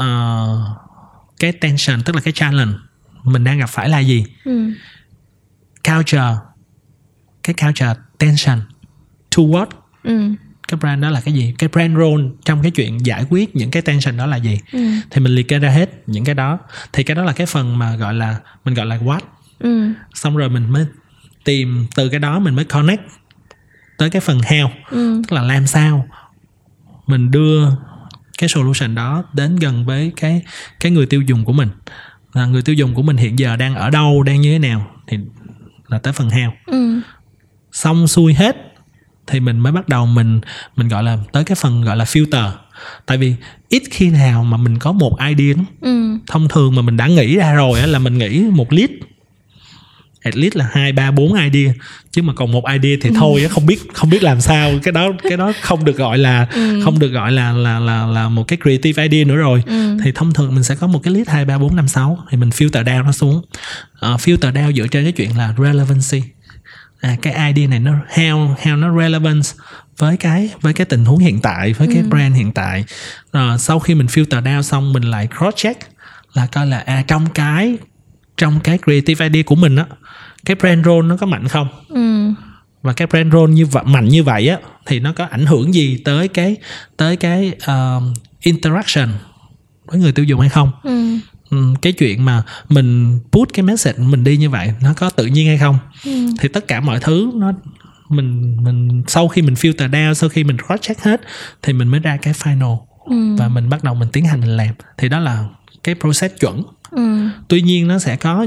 [0.00, 0.85] Uh,
[1.40, 2.72] cái tension tức là cái challenge
[3.24, 4.72] mình đang gặp phải là gì ừ.
[5.84, 6.34] culture
[7.42, 8.60] cái culture tension
[9.36, 9.66] to what
[10.02, 10.30] Ừ.
[10.68, 13.70] cái brand đó là cái gì cái brand role trong cái chuyện giải quyết những
[13.70, 14.78] cái tension đó là gì Ừ.
[15.10, 16.58] thì mình liệt kê ra hết những cái đó
[16.92, 19.20] thì cái đó là cái phần mà gọi là mình gọi là what
[19.58, 19.92] Ừ.
[20.14, 20.86] xong rồi mình mới
[21.44, 23.02] tìm từ cái đó mình mới connect
[23.98, 25.22] tới cái phần how Ừ.
[25.28, 26.06] tức là làm sao
[27.06, 27.68] mình đưa
[28.38, 30.42] cái solution đó đến gần với cái
[30.80, 31.68] cái người tiêu dùng của mình
[32.32, 34.90] là người tiêu dùng của mình hiện giờ đang ở đâu đang như thế nào
[35.06, 35.18] thì
[35.88, 37.00] là tới phần how Ừ.
[37.72, 38.56] xong xuôi hết
[39.26, 40.40] thì mình mới bắt đầu mình
[40.76, 42.50] mình gọi là tới cái phần gọi là filter
[43.06, 43.34] tại vì
[43.68, 45.66] ít khi nào mà mình có một idea lắm.
[45.80, 46.18] Ừ.
[46.26, 48.90] thông thường mà mình đã nghĩ ra rồi á là mình nghĩ một list
[50.26, 51.72] at least là hai ba bốn idea.
[52.12, 54.70] Chứ mà còn một idea thì thôi á không biết không biết làm sao.
[54.82, 56.46] Cái đó cái đó không được gọi là
[56.84, 59.62] không được gọi là là là là một cái creative idea nữa rồi.
[59.66, 59.96] Ừ.
[60.04, 62.36] thì thông thường mình sẽ có một cái list hai ba bốn năm sáu thì
[62.36, 63.42] mình filter down nó xuống.
[64.00, 66.22] Ờ, filter down dựa trên cái chuyện là relevancy.
[67.00, 69.44] À, cái idea này nó how how nó relevant
[69.98, 72.84] với cái với cái tình huống hiện tại với cái brand hiện tại.
[73.32, 75.80] Rồi sau khi mình filter down xong mình lại cross check
[76.34, 77.76] là coi là à trong cái
[78.36, 79.84] trong cái creative idea của mình á
[80.46, 82.32] cái brand role nó có mạnh không Ừ.
[82.82, 85.74] và cái brand role như vậy mạnh như vậy á thì nó có ảnh hưởng
[85.74, 86.56] gì tới cái
[86.96, 89.08] tới cái um, interaction
[89.86, 91.18] với người tiêu dùng hay không Ừ.
[91.50, 95.26] Ừ, cái chuyện mà mình put cái message mình đi như vậy nó có tự
[95.26, 96.10] nhiên hay không Ừ.
[96.40, 97.52] thì tất cả mọi thứ nó
[98.08, 101.20] mình mình sau khi mình filter down sau khi mình cross check hết
[101.62, 103.36] thì mình mới ra cái final Ừ.
[103.38, 105.44] và mình bắt đầu mình tiến hành mình làm thì đó là
[105.86, 106.62] cái process chuẩn.
[106.90, 107.02] Ừ.
[107.48, 108.46] tuy nhiên nó sẽ có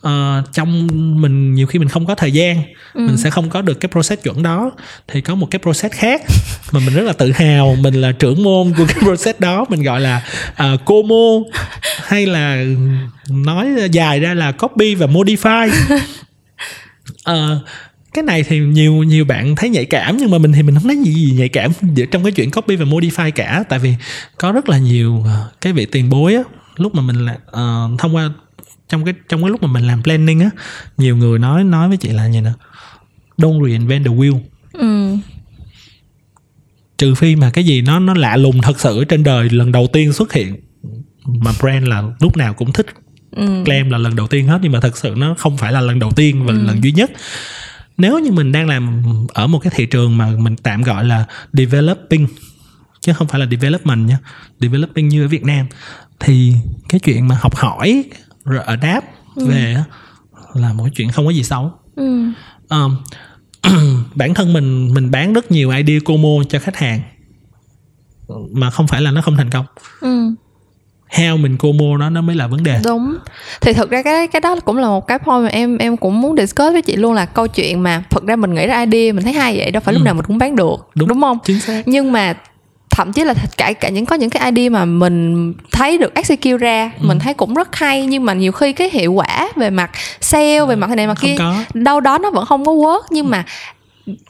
[0.00, 0.88] ờ, trong
[1.20, 2.62] mình nhiều khi mình không có thời gian
[2.94, 4.70] mình sẽ không có được cái process chuẩn đó.
[5.08, 6.22] Thì có một cái process khác
[6.72, 9.82] mà mình rất là tự hào mình là trưởng môn của cái process đó mình
[9.82, 11.48] gọi là uh, como
[12.04, 12.64] hay là
[13.30, 15.70] nói dài ra là copy và modify.
[17.24, 17.64] Ờ,
[18.14, 20.88] cái này thì nhiều nhiều bạn thấy nhạy cảm nhưng mà mình thì mình không
[20.88, 21.72] thấy gì, gì nhạy cảm
[22.10, 23.64] trong cái chuyện copy và modify cả.
[23.68, 23.94] Tại vì
[24.38, 26.42] có rất là nhiều ờ, cái vị tiền bối á
[26.76, 28.30] lúc mà mình là ờ, thông qua
[28.88, 30.50] trong cái trong cái lúc mà mình làm planning á
[30.98, 32.52] nhiều người nói nói với chị là như nè
[33.38, 34.40] don't reinvent the wheel
[34.72, 35.16] Ừ.
[36.98, 39.86] trừ phi mà cái gì nó nó lạ lùng thật sự trên đời lần đầu
[39.92, 40.56] tiên xuất hiện
[41.26, 42.86] mà brand là lúc nào cũng thích
[43.36, 43.62] Ừ.
[43.64, 45.98] claim là lần đầu tiên hết nhưng mà thật sự nó không phải là lần
[45.98, 47.10] đầu tiên và lần duy nhất
[47.96, 49.02] nếu như mình đang làm
[49.34, 52.26] ở một cái thị trường mà mình tạm gọi là developing
[53.00, 54.18] chứ không phải là development nha
[54.60, 55.66] developing như ở Việt Nam
[56.24, 56.54] thì
[56.88, 58.04] cái chuyện mà học hỏi
[58.44, 59.04] rồi adapt
[59.36, 59.84] về á,
[60.54, 61.70] là một cái chuyện không có gì xấu.
[61.96, 62.24] Ừ.
[62.68, 62.96] um,
[64.14, 67.00] bản thân mình mình bán rất nhiều idea como cho khách hàng
[68.52, 69.66] mà không phải là nó không thành công.
[70.00, 70.34] Ừ.
[71.10, 72.80] how mình como nó nó mới là vấn đề.
[72.84, 73.16] Đúng.
[73.60, 76.20] Thì thực ra cái cái đó cũng là một cái point mà em em cũng
[76.20, 79.12] muốn discuss với chị luôn là câu chuyện mà thực ra mình nghĩ ra idea
[79.12, 81.08] mình thấy hay vậy đâu phải lúc nào mình cũng bán được Đúng.
[81.08, 81.38] đúng, không?
[81.44, 81.82] Chính xác.
[81.86, 82.34] Nhưng mà
[82.92, 86.58] thậm chí là cả cả những có những cái idea mà mình thấy được execute
[86.58, 89.90] ra mình thấy cũng rất hay nhưng mà nhiều khi cái hiệu quả về mặt
[90.20, 91.36] sale về mặt này mặt kia
[91.74, 93.02] đâu đó nó vẫn không có work.
[93.10, 93.44] Nhưng mà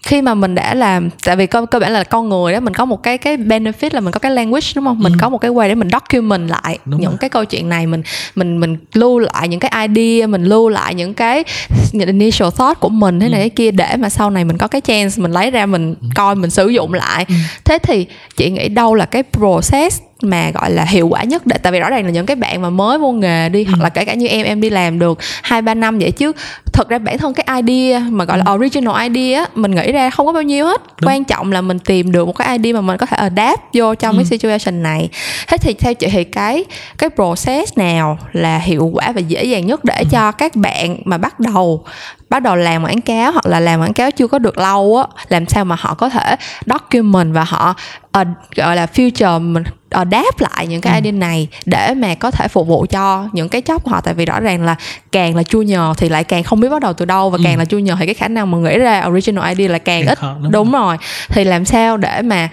[0.02, 2.74] khi mà mình đã làm tại vì cơ, cơ bản là con người đó mình
[2.74, 4.98] có một cái cái benefit là mình có cái language đúng không?
[4.98, 7.18] Mình có một cái way để mình document lại Đúng những rồi.
[7.20, 7.86] cái câu chuyện này.
[7.86, 8.02] Mình
[8.34, 11.44] mình mình lưu lại những cái idea mình lưu lại những cái
[11.92, 14.80] initial thought của mình thế này thế kia để mà sau này mình có cái
[14.80, 17.26] chance mình lấy ra mình coi mình sử dụng lại.
[17.64, 18.06] Thế thì
[18.36, 21.80] chị nghĩ đâu là cái process mà gọi là hiệu quả nhất để tại vì
[21.80, 24.14] rõ ràng là những cái bạn mà mới vô nghề đi hoặc là kể cả
[24.14, 26.32] như em em đi làm được hai ba năm vậy chứ
[26.72, 30.10] thật ra bản thân cái idea mà gọi là original idea á, mình nghĩ ra
[30.10, 30.82] không có bao nhiêu hết.
[31.00, 31.08] Đúng.
[31.08, 33.94] quan trọng là mình tìm được một cái idea mà mình có thể adapt vô
[33.94, 35.08] trong cái situation này.
[35.48, 36.64] Thế thì theo chị thì cái
[36.98, 41.18] cái process nào là hiệu quả và dễ dàng nhất để cho các bạn mà
[41.18, 41.84] bắt đầu
[42.32, 45.22] bắt đầu làm quảng cáo hoặc là làm quảng cáo chưa có được lâu á
[45.28, 47.74] làm sao mà họ có thể document và họ
[48.12, 48.24] ờ,
[48.56, 52.66] gọi là future mình adapt lại những cái idea này để mà có thể phục
[52.66, 54.00] vụ cho những cái job của họ?
[54.00, 54.76] Tại vì rõ ràng là
[55.12, 57.64] càng là junior thì lại càng không biết bắt đầu từ đâu và càng là
[57.64, 60.18] junior thì cái khả năng mà nghĩ ra original idea là càng Càng ít.
[60.18, 60.96] khó, đúng đúng rồi.
[61.28, 62.48] thì làm sao để mà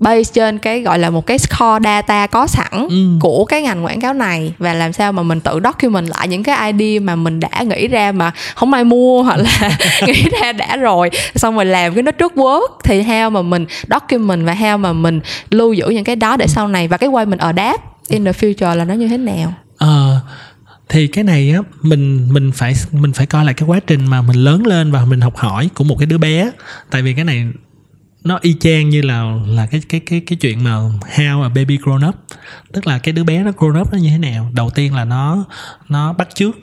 [0.00, 2.96] base trên cái gọi là một cái score data có sẵn Ừ.
[3.20, 6.42] của cái ngành quảng cáo này và làm sao mà mình tự document lại những
[6.42, 10.52] cái idea mà mình đã nghĩ ra mà không ai mua hoặc là nghĩ ra
[10.52, 12.68] đã rồi xong rồi làm cái nó trước work.
[12.84, 15.20] Thì how mà mình document và how mà mình
[15.50, 18.32] lưu giữ những cái đó để sau này và cái way mình adapt in the
[18.32, 19.52] future là nó như thế nào?
[19.78, 20.20] Ờ,
[20.88, 24.22] thì cái này á mình mình phải mình phải coi lại cái quá trình mà
[24.22, 26.50] mình lớn lên và mình học hỏi của một cái đứa bé.
[26.90, 27.48] Tại vì cái này
[28.24, 30.76] nó y chang như là là cái cái cái cái chuyện mà
[31.16, 32.14] how a baby grown up.
[32.72, 34.50] Tức là cái đứa bé nó grown up nó như thế nào?
[34.52, 35.44] Đầu tiên là nó
[35.88, 36.56] nó bắt chước.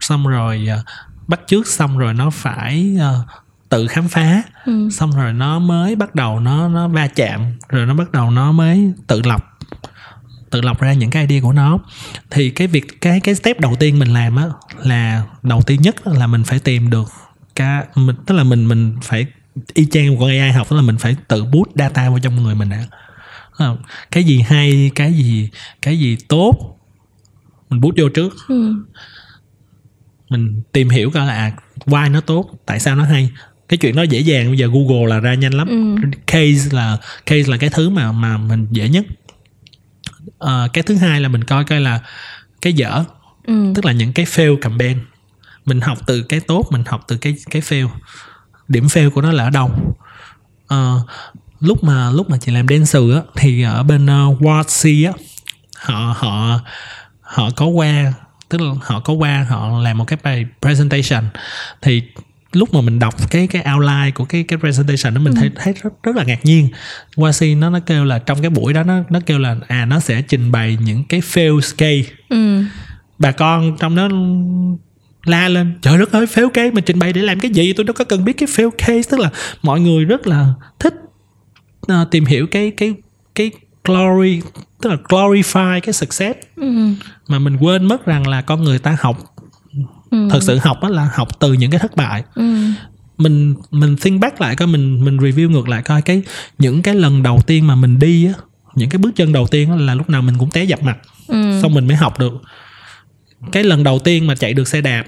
[0.00, 0.84] Xong rồi uh,
[1.28, 3.26] bắt chước xong rồi nó phải uh,
[3.68, 4.42] tự khám phá.
[4.66, 4.88] Ừ.
[4.90, 8.52] xong rồi nó mới bắt đầu nó nó va chạm rồi nó bắt đầu nó
[8.52, 9.59] mới tự lọc
[10.50, 11.78] tự lọc ra những cái idea của nó.
[12.30, 14.46] Thì cái việc cái cái step đầu tiên mình làm á
[14.82, 17.12] là đầu tiên nhất là mình phải tìm được
[17.54, 19.26] cái mình tức là mình mình phải
[19.74, 22.54] y chang của AI học tức là mình phải tự bút data vào trong người
[22.54, 22.84] mình đã
[24.10, 25.48] cái gì hay cái gì
[25.82, 26.76] cái gì tốt
[27.70, 28.36] mình bút vô trước.
[28.48, 28.74] Ừ.
[30.30, 31.52] mình tìm hiểu coi là à,
[31.86, 33.30] why nó tốt tại sao nó hay.
[33.68, 35.68] Cái chuyện đó dễ dàng bây giờ google là ra nhanh lắm.
[35.68, 36.08] Ừ.
[36.26, 36.96] case là
[37.26, 39.04] case là cái thứ mà mà mình dễ nhất
[40.38, 42.00] à, cái thứ hai là mình coi coi là
[42.60, 43.04] cái dở.
[43.46, 43.72] Ừ.
[43.74, 44.98] tức là những cái fail campaign.
[45.64, 47.88] Mình học từ cái tốt mình học từ cái cái fail.
[48.68, 49.70] Điểm fail của nó là ở đâu?
[50.68, 50.94] À,
[51.60, 55.12] lúc mà lúc mà chị làm dancer á thì ở bên uh, Wardc á
[55.76, 56.60] họ họ
[57.20, 58.12] họ có qua
[58.48, 61.24] tức là họ có qua họ làm một cái bài presentation.
[61.82, 62.02] Thì
[62.52, 65.38] lúc mà mình đọc cái cái outline của cái cái presentation đó mình ừ.
[65.40, 66.68] thấy thấy rất rất là ngạc nhiên
[67.16, 70.00] Wasi nó nó kêu là trong cái buổi đó nó nó kêu là à nó
[70.00, 72.62] sẽ trình bày những cái fail case ừ.
[73.18, 74.08] bà con trong đó
[75.24, 77.84] la lên trời đất ơi fail case mình trình bày để làm cái gì tôi
[77.84, 79.30] đâu có cần biết cái fail case tức là
[79.62, 80.94] mọi người rất là thích
[81.92, 82.94] uh, tìm hiểu cái cái
[83.34, 83.50] cái
[83.84, 84.42] glory
[84.82, 86.88] tức là glorify cái success ừ.
[87.28, 89.18] mà mình quên mất rằng là con người ta học
[90.10, 90.28] ừ.
[90.30, 92.54] thật sự học là học từ những cái thất bại ừ.
[93.18, 96.22] mình mình think back lại coi mình mình review ngược lại coi cái
[96.58, 98.32] những cái lần đầu tiên mà mình đi á
[98.74, 100.98] những cái bước chân đầu tiên là lúc nào mình cũng té dập mặt
[101.28, 101.60] ừ.
[101.62, 102.32] xong mình mới học được
[103.52, 105.04] cái lần đầu tiên mà chạy được xe đạp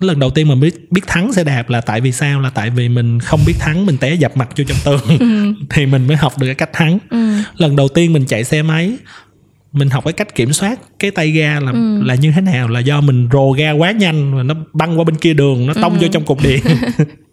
[0.00, 2.70] lần đầu tiên mà biết biết thắng xe đạp là tại vì sao là tại
[2.70, 5.54] vì mình không biết thắng mình té dập mặt vô trong tường ừ.
[5.70, 7.32] thì mình mới học được cái cách thắng ừ.
[7.56, 8.96] lần đầu tiên mình chạy xe máy
[9.72, 12.02] mình học cái cách kiểm soát cái tay ga là ừ.
[12.02, 15.04] là như thế nào là do mình rồ ga quá nhanh và nó băng qua
[15.04, 15.98] bên kia đường nó tông ừ.
[16.02, 16.62] vô trong cục điện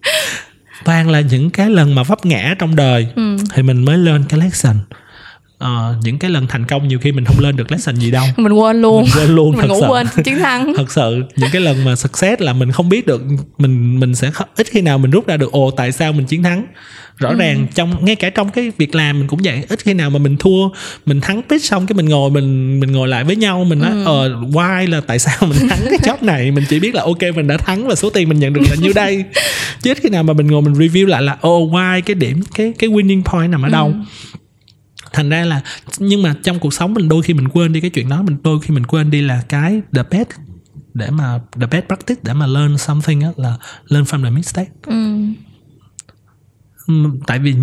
[0.85, 3.37] toàn là những cái lần mà vấp ngã trong đời ừ.
[3.53, 4.75] thì mình mới lên cái lesson
[5.63, 5.69] uh,
[6.03, 8.25] những cái lần thành công nhiều khi mình không lên được lesson gì đâu.
[8.37, 9.03] Mình quên luôn.
[9.03, 10.73] Mình quên luôn mình ngủ quên chiến thắng.
[10.77, 13.21] Thật sự những cái lần mà success là mình không biết được
[13.57, 16.43] mình mình sẽ ít khi nào mình rút ra được ồ tại sao mình chiến
[16.43, 16.65] thắng?
[17.17, 17.35] Rõ ừ.
[17.35, 20.19] ràng trong ngay cả trong cái việc làm mình cũng vậy ít khi nào mà
[20.19, 20.69] mình thua
[21.05, 23.91] mình thắng pitch xong cái mình ngồi mình mình ngồi lại với nhau mình nói
[23.91, 24.03] ừ.
[24.05, 26.51] ờ why là tại sao mình thắng cái job này?
[26.51, 28.75] Mình chỉ biết là ok mình đã thắng và số tiền mình nhận được là
[28.75, 29.23] nhiêu đây?
[29.81, 32.41] Chứ ít khi nào mà mình ngồi mình review lại là oh why cái điểm
[32.55, 33.87] cái cái winning point nằm ở đâu?
[33.87, 34.38] ừ
[35.13, 35.61] thành ra là
[35.97, 38.37] nhưng mà trong cuộc sống mình đôi khi mình quên đi cái chuyện đó mình
[38.43, 40.27] đôi khi mình quên đi là cái the best
[40.93, 43.57] để mà the best practice để mà learn something á là
[43.87, 45.23] learn from the mistake ừ.
[47.27, 47.55] tại vì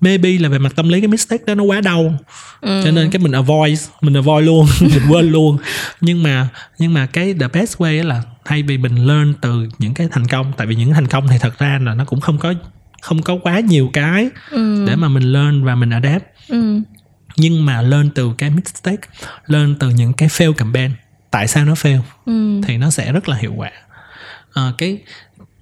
[0.00, 2.14] maybe là về mặt tâm lý cái mistake đó nó quá đau
[2.60, 2.80] ừ.
[2.84, 5.58] cho nên cái mình avoid mình avoid luôn mình quên luôn
[6.00, 9.94] nhưng mà nhưng mà cái the best way là thay vì mình learn từ những
[9.94, 12.38] cái thành công tại vì những thành công thì thật ra là nó cũng không
[12.38, 12.54] có
[13.02, 14.84] không có quá nhiều cái ừ.
[14.86, 16.80] để mà mình learn và mình adapt ừ.
[17.36, 19.08] nhưng mà lên từ cái mistake
[19.46, 20.92] lên từ những cái fail campaign
[21.30, 22.60] tại sao nó fail ừ.
[22.66, 23.70] thì nó sẽ rất là hiệu quả
[24.54, 24.98] à, cái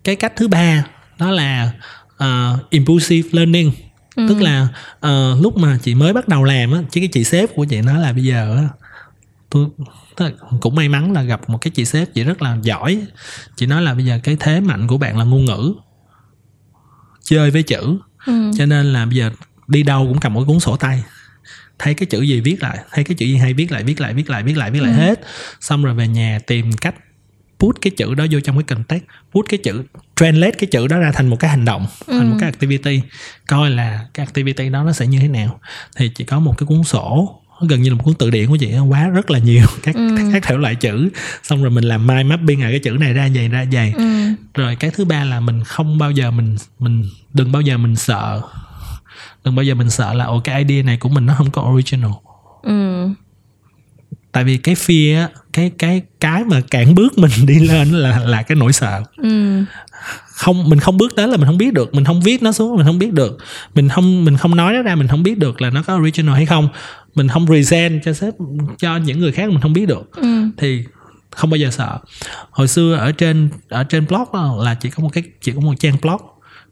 [0.05, 0.85] cái cách thứ ba
[1.19, 1.73] đó là
[2.25, 3.73] uh, impulsive learning
[4.17, 4.27] ừ.
[4.29, 4.69] tức là
[5.07, 7.81] uh, lúc mà chị mới bắt đầu làm á chứ cái chị sếp của chị
[7.81, 8.69] nói là bây giờ á
[9.51, 13.07] tôi cũng may mắn là gặp một cái chị sếp chị rất là giỏi
[13.57, 15.75] chị nói là bây giờ cái thế mạnh của bạn là ngôn ngữ
[17.23, 18.51] chơi với chữ ừ.
[18.59, 19.31] cho nên là bây giờ
[19.69, 21.03] đi đâu cũng cầm một cuốn sổ tay
[21.79, 24.15] thấy cái chữ gì viết lại thấy cái chữ gì hay viết lại viết lại
[24.15, 24.97] viết lại viết lại viết lại ừ.
[24.97, 25.21] hết
[25.61, 26.95] xong rồi về nhà tìm cách
[27.59, 29.03] put cái chữ đó vô trong cái context
[29.33, 29.83] put cái chữ
[30.17, 32.19] translate cái chữ đó ra thành một cái hành động ừ.
[32.19, 33.03] thành một cái activity
[33.47, 35.61] coi là cái activity đó nó sẽ như thế nào
[35.97, 37.35] thì chỉ có một cái cuốn sổ
[37.69, 40.17] gần như là một cuốn từ điển của chị quá rất là nhiều các ừ.
[40.33, 41.09] các thể loại chữ
[41.43, 44.29] xong rồi mình làm mind mapping à cái chữ này ra vậy ra vậy ừ.
[44.55, 47.05] rồi cái thứ ba là mình không bao giờ mình mình
[47.35, 48.43] đừng bao giờ mình sợ
[49.45, 51.63] đừng bao giờ mình sợ là ồ cái idea này của mình nó không có
[51.63, 52.11] original.
[52.63, 53.09] Ừ.
[54.33, 58.43] tại vì cái fear cái cái cái mà cản bước mình đi lên là là
[58.43, 59.03] cái nỗi sợ.
[59.17, 59.65] Ừ.
[60.25, 61.95] không mình không bước tới là mình không biết được.
[61.95, 63.39] Mình không viết nó xuống mình không biết được.
[63.75, 66.35] Mình không mình không nói nó ra mình không biết được là nó có original
[66.35, 66.69] hay không.
[67.15, 68.35] Mình không present cho sếp
[68.79, 70.11] cho những người khác mình không biết được.
[70.17, 70.45] Ừ.
[70.57, 70.85] thì
[71.31, 71.99] không bao giờ sợ.
[72.51, 75.75] Hồi xưa ở trên ở trên blog là chỉ có một cái chỉ có một
[75.79, 76.21] trang blog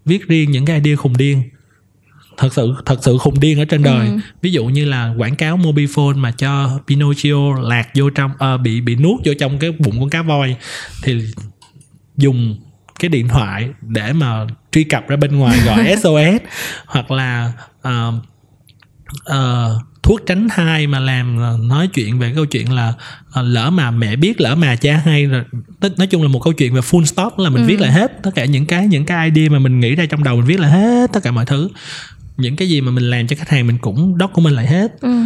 [0.04, 1.42] viết riêng những cái idea khùng điên
[2.36, 4.18] thật sự thật sự khùng điên ở trên đời ừ.
[4.42, 8.80] ví dụ như là quảng cáo mobile mà cho Pinocchio lạc vô trong uh, bị
[8.80, 10.56] bị nuốt vô trong cái bụng con cá voi
[11.02, 11.24] thì
[12.16, 12.56] dùng
[12.98, 16.42] cái điện thoại để mà truy cập ra bên ngoài gọi SOS
[16.86, 17.52] hoặc là
[17.88, 18.14] uh,
[19.30, 22.92] uh, thuốc tránh thai mà làm nói chuyện về câu chuyện là
[23.34, 25.42] lỡ mà mẹ biết lỡ mà cha hay rồi
[25.96, 27.66] nói chung là một câu chuyện về full stop là mình ừ.
[27.66, 30.24] viết lại hết tất cả những cái những cái idea mà mình nghĩ ra trong
[30.24, 31.68] đầu mình viết lại hết tất cả mọi thứ
[32.36, 35.00] những cái gì mà mình làm cho khách hàng mình cũng của mình lại hết
[35.00, 35.22] ừ.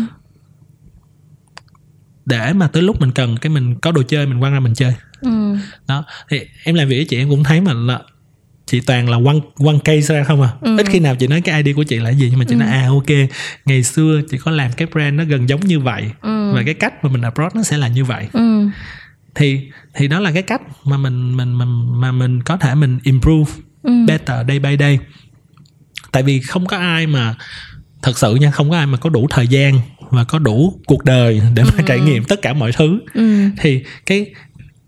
[2.26, 4.74] để mà tới lúc mình cần cái mình có đồ chơi mình quăng ra mình
[4.74, 5.56] chơi ừ.
[5.88, 8.00] đó thì em làm việc với chị em cũng thấy mà là
[8.66, 10.76] chị toàn là quăng quăng case ra không à ừ.
[10.76, 12.58] ít khi nào chị nói cái id của chị là gì nhưng mà chị ừ.
[12.58, 13.28] nói à ok
[13.64, 16.52] ngày xưa chị có làm cái brand nó gần giống như vậy ừ.
[16.54, 18.68] và cái cách mà mình approach nó sẽ là như vậy ừ.
[19.34, 22.98] thì thì đó là cái cách mà mình mình mình mà mình có thể mình
[23.02, 23.52] improve
[23.82, 23.92] ừ.
[24.06, 24.98] better day by day
[26.12, 27.34] tại vì không có ai mà
[28.02, 29.80] thật sự nha không có ai mà có đủ thời gian
[30.10, 31.82] và có đủ cuộc đời để mà ừ.
[31.86, 33.48] trải nghiệm tất cả mọi thứ ừ.
[33.58, 34.26] thì cái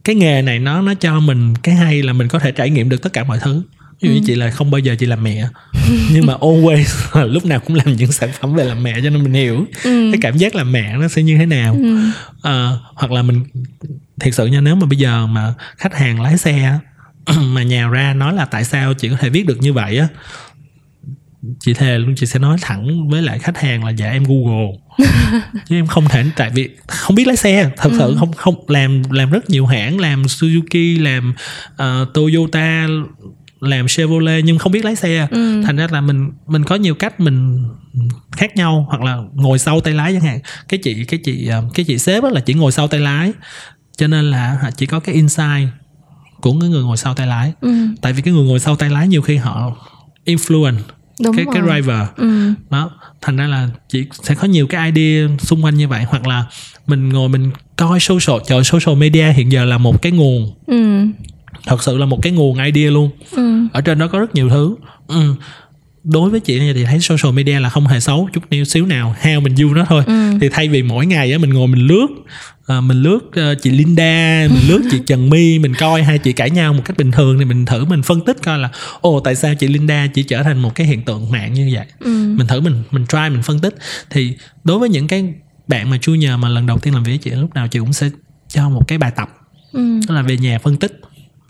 [0.04, 2.88] cái nghề này nó nó cho mình cái hay là mình có thể trải nghiệm
[2.88, 3.62] được tất cả mọi thứ
[4.00, 4.24] ví dụ như ừ.
[4.26, 5.48] chị là không bao giờ chị làm mẹ
[6.12, 9.22] nhưng mà always lúc nào cũng làm những sản phẩm về làm mẹ cho nên
[9.22, 10.10] mình hiểu ừ.
[10.12, 11.98] cái cảm giác làm mẹ nó sẽ như thế nào ừ.
[12.42, 13.44] à, hoặc là mình
[14.20, 16.78] thiệt sự nha nếu mà bây giờ mà khách hàng lái xe
[17.42, 20.08] mà nhào ra nói là tại sao chị có thể viết được như vậy á
[21.60, 24.68] chị thề luôn chị sẽ nói thẳng với lại khách hàng là dạ em google
[25.68, 27.96] chứ em không thể tại vì không biết lái xe thật ừ.
[27.98, 31.34] sự không không làm làm rất nhiều hãng làm suzuki làm
[31.72, 32.86] uh, toyota
[33.60, 35.62] làm chevrolet nhưng không biết lái xe ừ.
[35.66, 37.64] thành ra là mình mình có nhiều cách mình
[38.32, 41.64] khác nhau hoặc là ngồi sau tay lái chẳng hạn cái chị cái chị ờ,
[41.74, 43.32] cái chị sếp là chỉ ngồi sau tay lái
[43.96, 45.68] cho nên là chỉ có cái insight
[46.40, 47.72] của người ngồi sau tay lái ừ.
[48.02, 49.76] tại vì cái người ngồi sau tay lái nhiều khi họ
[50.26, 50.78] influence
[51.24, 51.54] Đúng cái rồi.
[51.54, 52.52] cái driver ừ.
[52.70, 56.26] đó thành ra là chỉ sẽ có nhiều cái idea xung quanh như vậy hoặc
[56.26, 56.44] là
[56.86, 61.06] mình ngồi mình coi social trời social media hiện giờ là một cái nguồn ừ.
[61.66, 63.66] thật sự là một cái nguồn idea luôn ừ.
[63.72, 64.74] ở trên đó có rất nhiều thứ
[65.08, 65.34] ừ
[66.04, 69.14] đối với chị thì thấy social media là không hề xấu chút níu xíu nào
[69.20, 70.32] heo mình view nó thôi ừ.
[70.40, 72.06] thì thay vì mỗi ngày á mình ngồi mình lướt
[72.66, 76.32] à, mình lướt uh, chị Linda mình lướt chị Trần My mình coi hai chị
[76.32, 79.20] cãi nhau một cách bình thường thì mình thử mình phân tích coi là ồ
[79.20, 82.34] tại sao chị Linda chỉ trở thành một cái hiện tượng mạng như vậy ừ.
[82.36, 83.74] mình thử mình mình try mình phân tích
[84.10, 85.34] thì đối với những cái
[85.68, 87.92] bạn mà nhờ mà lần đầu tiên làm việc với chị lúc nào chị cũng
[87.92, 88.10] sẽ
[88.48, 89.28] cho một cái bài tập
[89.72, 90.00] ừ.
[90.08, 91.00] đó là về nhà phân tích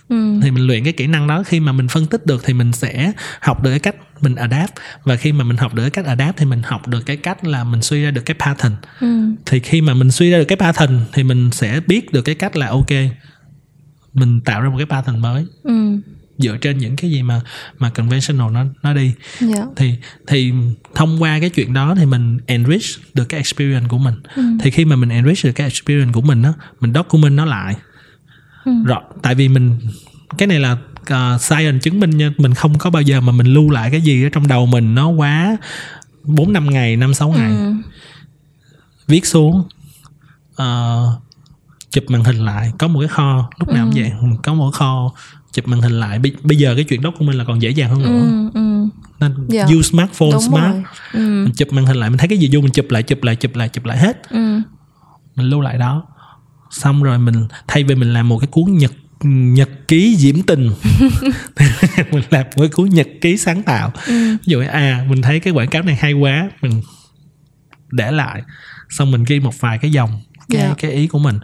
[0.08, 0.40] ừ.
[0.42, 2.72] thì mình luyện cái kỹ năng đó khi mà mình phân tích được thì mình
[2.72, 4.72] sẽ học được cái cách mình adapt
[5.04, 7.44] và khi mà mình học được cái cách adapt thì mình học được cái cách
[7.44, 9.06] là mình suy ra được cái pattern ừ.
[9.46, 12.34] thì khi mà mình suy ra được cái pattern thì mình sẽ biết được cái
[12.34, 12.90] cách là ok
[14.12, 15.98] mình tạo ra một cái pattern mới ừ
[16.38, 17.40] dựa trên những cái gì mà
[17.78, 19.52] mà conventional nó nó đi yeah.
[19.54, 19.64] Dạ.
[19.76, 19.94] thì
[20.26, 20.52] thì
[20.94, 24.42] thông qua cái chuyện đó thì mình enrich được cái experience của mình ừ.
[24.60, 27.76] thì khi mà mình enrich được cái experience của mình đó mình document nó lại
[28.64, 28.72] ừ.
[28.86, 29.78] rồi tại vì mình
[30.38, 33.46] cái này là uh, science chứng minh nha mình không có bao giờ mà mình
[33.46, 35.56] lưu lại cái gì ở trong đầu mình nó quá
[36.24, 37.72] bốn năm ngày năm sáu ngày ừ.
[39.06, 39.62] viết xuống
[40.62, 41.22] uh,
[41.90, 44.00] chụp màn hình lại có một cái kho lúc nào cũng ừ.
[44.00, 45.12] vậy có một cái kho
[45.52, 47.90] chụp màn hình lại bây giờ cái chuyện đó của mình là còn dễ dàng
[47.90, 48.20] hơn nữa
[48.54, 48.88] ừ, ừ.
[49.20, 49.68] nên yeah.
[49.68, 49.76] Dạ.
[49.76, 50.76] use smartphone Đúng smart
[51.12, 51.18] ừ.
[51.18, 53.36] mình chụp màn hình lại mình thấy cái gì vô mình chụp lại chụp lại
[53.36, 54.60] chụp lại chụp lại hết ừ.
[55.36, 56.04] mình lưu lại đó
[56.70, 58.92] xong rồi mình thay vì mình làm một cái cuốn nhật
[59.24, 60.70] nhật ký diễm tình
[62.10, 64.30] mình làm một cuốn nhật ký sáng tạo ừ.
[64.30, 66.82] ví dụ à mình thấy cái quảng cáo này hay quá mình
[67.90, 68.42] để lại
[68.88, 70.70] xong mình ghi một vài cái dòng cái yeah.
[70.70, 70.74] Dạ.
[70.78, 71.38] cái ý của mình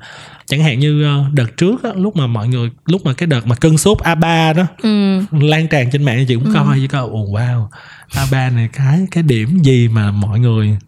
[0.46, 3.46] chẳng hạn như ờ, đợt trước á, lúc mà mọi người lúc mà cái đợt
[3.46, 5.20] mà cân sốt A3 đó ừ.
[5.46, 6.52] lan tràn trên mạng chị cũng ừ.
[6.54, 7.68] coi chứ coi ồ wow
[8.10, 10.78] A3 này cái cái điểm gì mà mọi người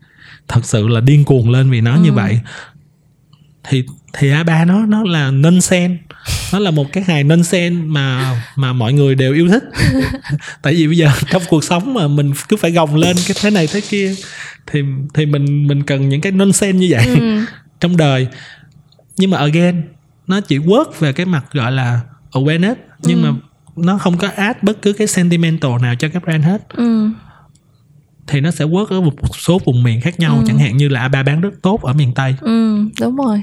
[0.49, 2.01] thật sự là điên cuồng lên vì nó ừ.
[2.03, 2.41] như vậy
[3.65, 5.97] thì thì A3 nó nó là nonsense
[6.53, 9.65] nó là một cái hài nonsense mà mà mọi người đều yêu thích
[10.63, 13.51] tại vì bây giờ trong cuộc sống mà mình cứ phải gồng lên cái thế
[13.51, 14.15] này thế kia
[14.67, 14.83] thì
[15.15, 17.45] thì mình mình cần những cái nonsense như vậy ừ.
[17.81, 18.27] trong đời
[19.17, 19.83] nhưng mà again
[20.27, 22.01] nó chỉ work về cái mặt gọi là
[22.33, 23.33] awareness nhưng ừ.
[23.33, 23.39] mà
[23.77, 27.11] nó không có add bất cứ cái sentimental nào cho các brand hết ừ.
[28.27, 30.45] thì nó sẽ work ở một số vùng miền khác nhau ừ.
[30.47, 33.43] chẳng hạn như là A3 bán rất tốt ở miền Tây ừ, đúng rồi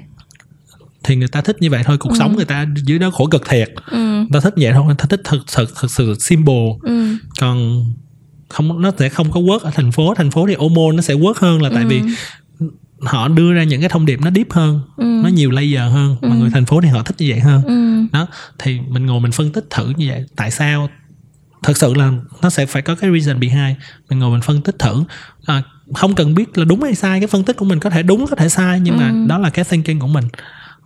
[1.08, 2.16] thì người ta thích như vậy thôi cuộc ừ.
[2.20, 3.98] sống người ta dưới đó khổ cực thiệt ừ.
[3.98, 7.16] người ta thích vậy thôi người ta thích thật thật thật sự simple ừ.
[7.40, 7.86] còn
[8.50, 11.14] không nó sẽ không có work ở thành phố thành phố thì hormone nó sẽ
[11.14, 11.88] work hơn là tại ừ.
[11.90, 12.02] vì
[13.02, 15.06] họ đưa ra những cái thông điệp nó deep hơn ừ.
[15.24, 16.30] nó nhiều layer hơn ừ.
[16.30, 18.08] mà người thành phố thì họ thích như vậy hơn ừ.
[18.14, 18.28] đó
[18.60, 20.90] thì mình ngồi mình phân tích thử như vậy tại sao
[21.64, 23.78] thật sự là nó sẽ phải có cái reason behind
[24.10, 25.04] mình ngồi mình phân tích thử
[25.46, 28.04] à, không cần biết là đúng hay sai cái phân tích của mình có thể
[28.04, 29.00] đúng có thể sai nhưng ừ.
[29.00, 30.26] mà đó là cái thinking của mình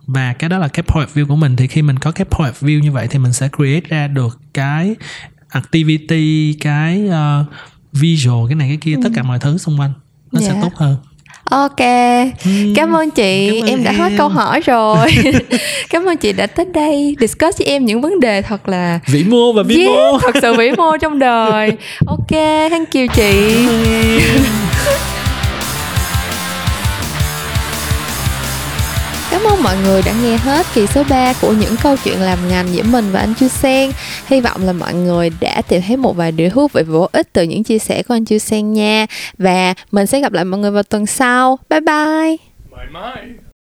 [0.06, 2.24] và cái đó là cái point of view của mình thì khi mình có cái
[2.24, 4.94] point of view như vậy thì mình sẽ create ra được cái
[5.48, 7.46] activity cái uh,
[7.92, 9.00] visual cái này cái kia ừ.
[9.04, 9.92] tất cả mọi thứ xung quanh
[10.32, 10.52] nó yeah.
[10.52, 10.62] sẽ dạ.
[10.62, 10.96] tốt hơn
[11.50, 15.08] Ok, uhm, cảm ơn chị, cảm ơn em đã hết câu hỏi rồi.
[15.90, 19.24] cảm ơn chị đã tới đây discuss với em những vấn đề thật là vĩ
[19.24, 20.18] mô và vi yeah, mô.
[20.18, 21.72] thật sự vĩ mô trong đời.
[22.06, 22.30] Ok,
[22.70, 23.32] thank you chị.
[29.42, 32.38] Cảm ơn mọi người đã nghe hết kỳ số 3 của những câu chuyện làm
[32.48, 33.90] ngành giữa mình và anh Chu Sen.
[34.26, 37.08] Hy vọng là mọi người đã tìm thấy một vài điều thú vị và bổ
[37.12, 39.06] ích từ những chia sẻ của anh Chu Sen nha.
[39.38, 41.58] Và mình sẽ gặp lại mọi người vào tuần sau.
[41.70, 42.36] Bye bye.
[42.70, 43.51] Bye bye.